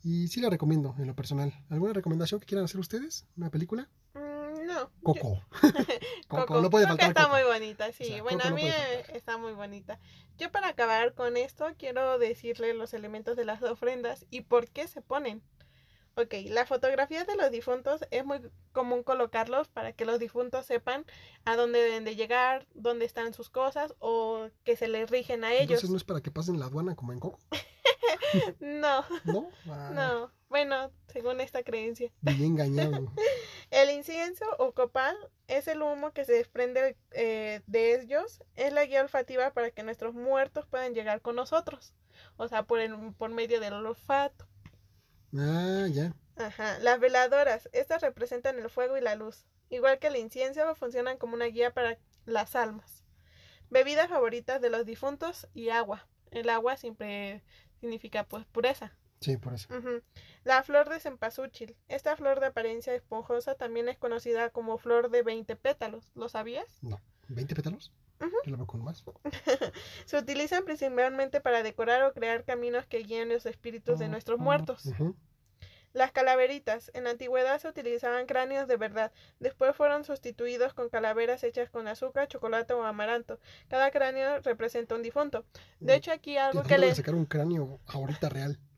Y 0.03 0.29
sí 0.29 0.41
la 0.41 0.51
recomiendo 0.51 0.95
en 0.99 1.07
lo 1.07 1.15
personal. 1.15 1.53
¿Alguna 1.69 1.93
recomendación 1.93 2.41
que 2.41 2.47
quieran 2.47 2.65
hacer 2.65 2.81
ustedes? 2.81 3.27
¿Una 3.37 3.51
película? 3.51 3.89
Mm, 4.15 4.67
no. 4.67 4.91
Coco. 5.03 5.43
Coco, 6.29 6.47
Coco. 6.47 6.61
no 6.63 6.71
puede 6.71 6.87
faltar 6.87 7.09
está 7.09 7.25
Coco. 7.25 7.35
muy 7.35 7.45
bonita, 7.45 7.93
sí. 7.93 8.05
O 8.05 8.07
sea, 8.07 8.23
bueno, 8.23 8.39
Coco 8.39 8.55
a 8.55 8.57
mí 8.57 8.69
está 9.13 9.37
muy 9.37 9.53
bonita. 9.53 9.99
Yo 10.39 10.51
para 10.51 10.69
acabar 10.69 11.15
con 11.15 11.37
esto 11.37 11.67
quiero 11.77 12.19
decirle 12.19 12.73
los 12.75 12.95
elementos 12.95 13.37
de 13.37 13.45
las 13.45 13.63
ofrendas 13.63 14.27
y 14.31 14.43
por 14.43 14.69
qué 14.71 14.87
se 14.89 15.03
ponen. 15.03 15.43
Ok, 16.19 16.33
la 16.47 16.65
fotografía 16.65 17.25
de 17.25 17.37
los 17.37 17.51
difuntos 17.51 18.01
es 18.11 18.25
muy 18.25 18.41
común 18.73 19.03
colocarlos 19.03 19.69
para 19.69 19.93
que 19.93 20.07
los 20.07 20.19
difuntos 20.19 20.65
sepan 20.65 21.05
a 21.45 21.57
dónde 21.57 21.79
deben 21.79 22.07
de 22.07 22.17
llegar, 22.17 22.67
dónde 22.73 23.05
están 23.05 23.35
sus 23.35 23.51
cosas 23.51 23.95
o 23.99 24.49
que 24.65 24.77
se 24.77 24.89
les 24.89 25.11
rigen 25.11 25.45
a 25.45 25.53
ellos. 25.53 25.73
Entonces 25.73 25.91
no 25.91 25.97
es 25.99 26.05
para 26.05 26.23
que 26.23 26.31
pasen 26.31 26.59
la 26.59 26.67
aduana 26.67 26.97
como 26.97 27.13
en 27.13 27.21
Coco, 27.21 27.39
No, 28.61 29.05
¿no? 29.25 29.51
Ah, 29.69 29.91
no. 29.95 30.33
Bueno, 30.49 30.91
según 31.09 31.43
esta 31.43 31.63
creencia. 31.63 32.11
Bien 32.23 32.43
engañado. 32.59 33.13
El 33.71 33.91
incienso 33.91 34.45
o 34.59 34.73
copal 34.73 35.17
es 35.49 35.69
el 35.69 35.83
humo 35.83 36.13
que 36.13 36.25
se 36.25 36.33
desprende 36.33 36.97
eh, 37.11 37.61
de 37.67 38.01
ellos. 38.01 38.43
Es 38.55 38.73
la 38.73 38.87
guía 38.87 39.03
olfativa 39.03 39.53
para 39.53 39.71
que 39.71 39.83
nuestros 39.83 40.15
muertos 40.15 40.67
puedan 40.67 40.95
llegar 40.95 41.21
con 41.21 41.37
nosotros. 41.37 41.93
O 42.39 42.49
sea, 42.49 42.63
por, 42.63 42.81
el, 42.81 43.13
por 43.19 43.31
medio 43.31 43.61
del 43.61 43.75
olfato. 43.75 44.47
Ah, 45.39 45.87
ya. 45.91 46.15
Ajá. 46.37 46.79
Las 46.81 47.01
veladoras. 47.01 47.69
Estas 47.73 48.03
representan 48.03 48.59
el 48.59 48.71
fuego 48.71 48.97
y 48.97 49.01
la 49.01 49.15
luz. 49.15 49.47
Igual 49.71 49.99
que 49.99 50.09
el 50.09 50.17
incienso, 50.17 50.75
funcionan 50.75 51.19
como 51.19 51.35
una 51.35 51.47
guía 51.47 51.73
para 51.73 51.99
las 52.25 52.55
almas. 52.55 53.05
Bebidas 53.71 54.09
favoritas 54.09 54.61
de 54.61 54.71
los 54.71 54.87
difuntos 54.87 55.49
y 55.55 55.71
agua. 55.71 56.07
El 56.31 56.49
agua 56.51 56.77
siempre 56.77 57.43
significa 57.81 58.25
pues 58.25 58.45
pureza. 58.47 58.97
Sí. 59.21 59.37
Ujú. 59.37 60.03
La 60.45 60.63
flor 60.63 60.89
de 60.89 61.01
cempasúchil. 61.01 61.77
Esta 61.89 62.17
flor 62.17 62.39
de 62.41 62.47
apariencia 62.47 62.95
esponjosa 62.95 63.55
también 63.55 63.89
es 63.89 63.99
conocida 63.99 64.51
como 64.51 64.79
flor 64.79 65.11
de 65.11 65.23
20 65.23 65.57
pétalos. 65.57 66.11
¿Lo 66.15 66.29
sabías? 66.29 66.83
No. 66.83 67.01
¿20 67.29 67.55
pétalos? 67.57 67.93
Yo 68.45 68.57
lo 68.57 68.67
con 68.67 68.83
más. 68.83 69.05
Se 70.07 70.17
utilizan 70.17 70.65
principalmente 70.65 71.41
para 71.41 71.63
decorar 71.63 72.03
o 72.05 72.13
crear 72.13 72.45
caminos 72.45 72.87
que 72.87 72.99
guíen 72.99 73.29
los 73.29 73.47
espíritus 73.47 73.99
de 73.99 74.09
nuestros 74.09 74.39
muertos. 74.39 74.89
Las 75.97 76.13
calaveritas. 76.13 76.91
En 76.93 77.05
la 77.05 77.11
antigüedad 77.11 77.59
se 77.59 77.69
utilizaban 77.69 78.27
cráneos 78.27 78.69
de 78.69 78.77
verdad. 78.77 79.13
Después 79.41 79.75
fueron 79.75 80.05
sustituidos 80.05 80.75
con 80.75 80.91
calaveras 80.91 81.43
hechas 81.43 81.71
con 81.71 81.89
azúcar, 81.89 82.29
chocolate 82.29 82.75
o 82.75 82.83
amaranto. 82.83 83.41
Cada 83.69 83.91
cráneo 83.91 84.43
representa 84.43 84.95
un 84.95 85.03
difunto. 85.03 85.47
De 85.81 85.95
hecho, 85.95 86.13
aquí 86.13 86.37
algo 86.37 86.61
¿De 86.61 86.69
que 86.69 86.77
le... 86.77 86.95
sacar 86.95 87.15
un 87.15 87.25
cráneo 87.25 87.81
ahorita 87.87 88.29
real? 88.29 88.59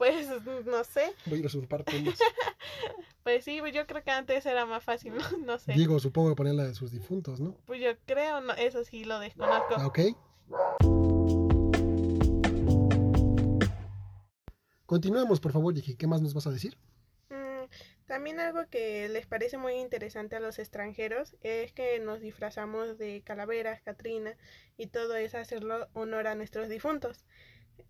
Pues, 0.00 0.26
no 0.64 0.82
sé. 0.82 1.12
Voy 1.26 1.34
a 1.34 1.38
ir 1.40 1.44
a 1.44 1.48
usurpar 1.48 1.84
tumbas. 1.84 2.18
Pues 3.22 3.44
sí, 3.44 3.60
yo 3.74 3.86
creo 3.86 4.02
que 4.02 4.10
antes 4.10 4.46
era 4.46 4.64
más 4.64 4.82
fácil, 4.82 5.14
no, 5.14 5.38
no 5.44 5.58
sé. 5.58 5.74
Digo, 5.74 5.98
supongo 5.98 6.30
que 6.30 6.36
poner 6.36 6.54
la 6.54 6.64
de 6.64 6.74
sus 6.74 6.90
difuntos, 6.90 7.38
¿no? 7.38 7.54
Pues 7.66 7.82
yo 7.82 7.90
creo, 8.06 8.40
no, 8.40 8.54
eso 8.54 8.82
sí 8.82 9.04
lo 9.04 9.18
desconozco. 9.18 9.74
Ah, 9.76 9.86
Ok. 9.86 10.00
Continuemos, 14.94 15.38
por 15.38 15.52
favor, 15.52 15.72
Yiki. 15.72 15.94
¿Qué 15.94 16.08
más 16.08 16.20
nos 16.20 16.34
vas 16.34 16.48
a 16.48 16.50
decir? 16.50 16.76
Mm, 17.28 17.70
También 18.08 18.40
algo 18.40 18.66
que 18.68 19.08
les 19.08 19.24
parece 19.24 19.56
muy 19.56 19.74
interesante 19.74 20.34
a 20.34 20.40
los 20.40 20.58
extranjeros 20.58 21.36
es 21.42 21.72
que 21.72 22.00
nos 22.00 22.20
disfrazamos 22.20 22.98
de 22.98 23.22
calaveras, 23.24 23.80
Catrina 23.82 24.34
y 24.76 24.88
todo 24.88 25.14
es 25.14 25.36
hacerlo 25.36 25.86
honor 25.92 26.26
a 26.26 26.34
nuestros 26.34 26.68
difuntos. 26.68 27.24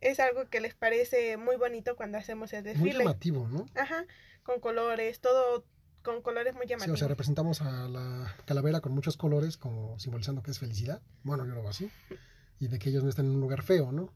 Es 0.03 0.21
algo 0.21 0.51
que 0.51 0.61
les 0.61 0.75
parece 0.75 1.39
muy 1.39 1.57
bonito 1.57 1.97
cuando 1.97 2.19
hacemos 2.19 2.53
el 2.53 2.65
Muy 2.65 2.73
desfile. 2.75 2.99
llamativo, 2.99 3.49
¿no? 3.49 3.65
Ajá, 3.77 4.05
con 4.43 4.61
colores, 4.61 5.21
todo 5.21 5.65
con 6.03 6.21
colores 6.21 6.53
muy 6.53 6.65
Sí, 6.67 6.75
o 6.75 6.77
llamativos. 6.77 6.99
sea, 6.99 7.09
representamos 7.09 7.63
a 7.63 7.89
la 7.89 8.37
calavera 8.45 8.83
con 8.83 8.93
muchos 8.93 9.17
colores, 9.17 9.57
como 9.57 9.99
simbolizando 9.99 10.43
que 10.43 10.51
es 10.51 10.59
felicidad. 10.59 11.01
Bueno, 11.23 11.47
yo 11.47 11.55
lo 11.55 11.63
veo 11.63 11.71
así. 11.71 11.91
Y 12.59 12.69
de 12.69 12.79
que 12.79 12.91
ellos 12.91 13.05
no 13.05 13.09
están 13.09 13.25
en 13.25 13.37
un 13.37 13.41
lugar 13.41 13.63
feo, 13.63 13.91
¿no? 13.91 14.13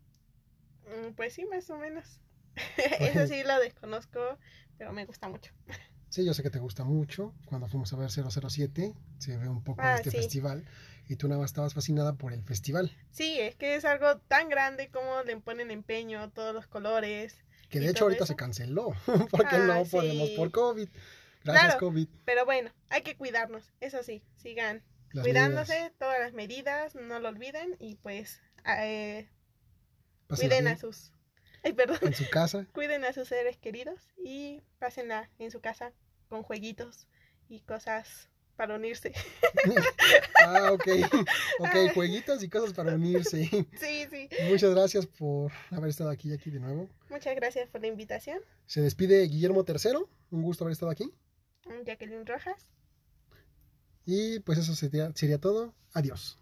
Mm, 0.84 1.14
Pues 1.16 1.32
sí, 1.32 1.46
más 1.46 1.70
o 1.70 1.78
menos. 1.78 2.20
Eso 3.00 3.26
sí 3.26 3.42
lo 3.44 3.58
desconozco, 3.60 4.20
pero 4.78 4.92
me 4.92 5.04
gusta 5.06 5.28
mucho. 5.28 5.52
Sí, 6.08 6.24
yo 6.24 6.32
sé 6.34 6.42
que 6.42 6.50
te 6.50 6.58
gusta 6.60 6.84
mucho. 6.84 7.34
Cuando 7.46 7.66
fuimos 7.68 7.92
a 7.92 7.96
ver 7.96 8.10
007, 8.10 8.94
se 9.18 9.36
ve 9.36 9.48
un 9.48 9.62
poco 9.64 9.82
Ah, 9.82 9.90
de 9.90 9.96
este 9.96 10.10
sí. 10.12 10.16
festival. 10.18 10.64
Y 11.08 11.16
tú 11.16 11.28
nada 11.28 11.40
más 11.40 11.50
estabas 11.50 11.74
fascinada 11.74 12.14
por 12.14 12.32
el 12.32 12.42
festival. 12.44 12.90
Sí, 13.10 13.38
es 13.40 13.56
que 13.56 13.74
es 13.74 13.84
algo 13.84 14.18
tan 14.28 14.48
grande 14.48 14.88
como 14.90 15.22
le 15.22 15.36
ponen 15.38 15.70
empeño, 15.70 16.30
todos 16.30 16.54
los 16.54 16.66
colores. 16.66 17.36
Que 17.68 17.80
de 17.80 17.86
¿Y 17.86 17.88
hecho 17.88 18.04
ahorita 18.04 18.24
eso? 18.24 18.32
se 18.32 18.36
canceló. 18.36 18.92
Porque 19.30 19.56
Ah, 19.56 19.66
no 19.66 19.84
podemos 19.84 20.30
por 20.30 20.50
COVID. 20.52 20.88
Gracias, 21.42 21.64
Claro. 21.74 21.78
COVID. 21.80 22.08
Pero 22.24 22.44
bueno, 22.46 22.70
hay 22.88 23.02
que 23.02 23.16
cuidarnos, 23.16 23.72
eso 23.80 24.02
sí, 24.02 24.22
sigan 24.36 24.82
Las 25.12 25.24
cuidándose, 25.24 25.72
medidas. 25.74 25.92
todas 25.98 26.20
las 26.20 26.32
medidas, 26.32 26.94
no 26.94 27.18
lo 27.18 27.28
olviden 27.28 27.76
y 27.80 27.96
pues 27.96 28.40
eh, 28.66 29.28
cuiden 30.28 30.68
a 30.68 30.76
sus, 30.78 31.12
ay 31.64 31.72
perdón, 31.72 31.98
En 32.02 32.14
su 32.14 32.28
casa. 32.30 32.66
cuiden 32.72 33.04
a 33.04 33.12
sus 33.12 33.28
seres 33.28 33.56
queridos 33.56 34.08
y 34.16 34.62
pásenla 34.78 35.30
en 35.38 35.50
su 35.50 35.60
casa 35.60 35.92
con 36.28 36.42
jueguitos 36.42 37.06
y 37.48 37.60
cosas 37.60 38.28
para 38.56 38.76
unirse. 38.76 39.12
ah, 40.44 40.72
ok. 40.72 40.86
Ok, 41.60 41.94
jueguitos 41.94 42.42
y 42.42 42.48
cosas 42.48 42.72
para 42.72 42.94
unirse. 42.94 43.48
sí, 43.78 44.06
sí. 44.10 44.28
Muchas 44.48 44.74
gracias 44.74 45.06
por 45.06 45.52
haber 45.70 45.90
estado 45.90 46.10
aquí, 46.10 46.32
aquí 46.32 46.50
de 46.50 46.60
nuevo. 46.60 46.88
Muchas 47.08 47.34
gracias 47.36 47.68
por 47.68 47.80
la 47.80 47.86
invitación, 47.86 48.40
Se 48.66 48.80
despide 48.80 49.22
Guillermo 49.28 49.64
III. 49.66 50.04
Un 50.30 50.42
gusto 50.42 50.64
haber 50.64 50.72
estado 50.72 50.90
aquí. 50.90 51.12
Jacqueline 51.84 52.26
Rojas. 52.26 52.68
Y 54.04 54.40
pues 54.40 54.58
eso 54.58 54.74
sería, 54.74 55.12
sería 55.14 55.38
todo. 55.38 55.74
Adiós. 55.92 56.38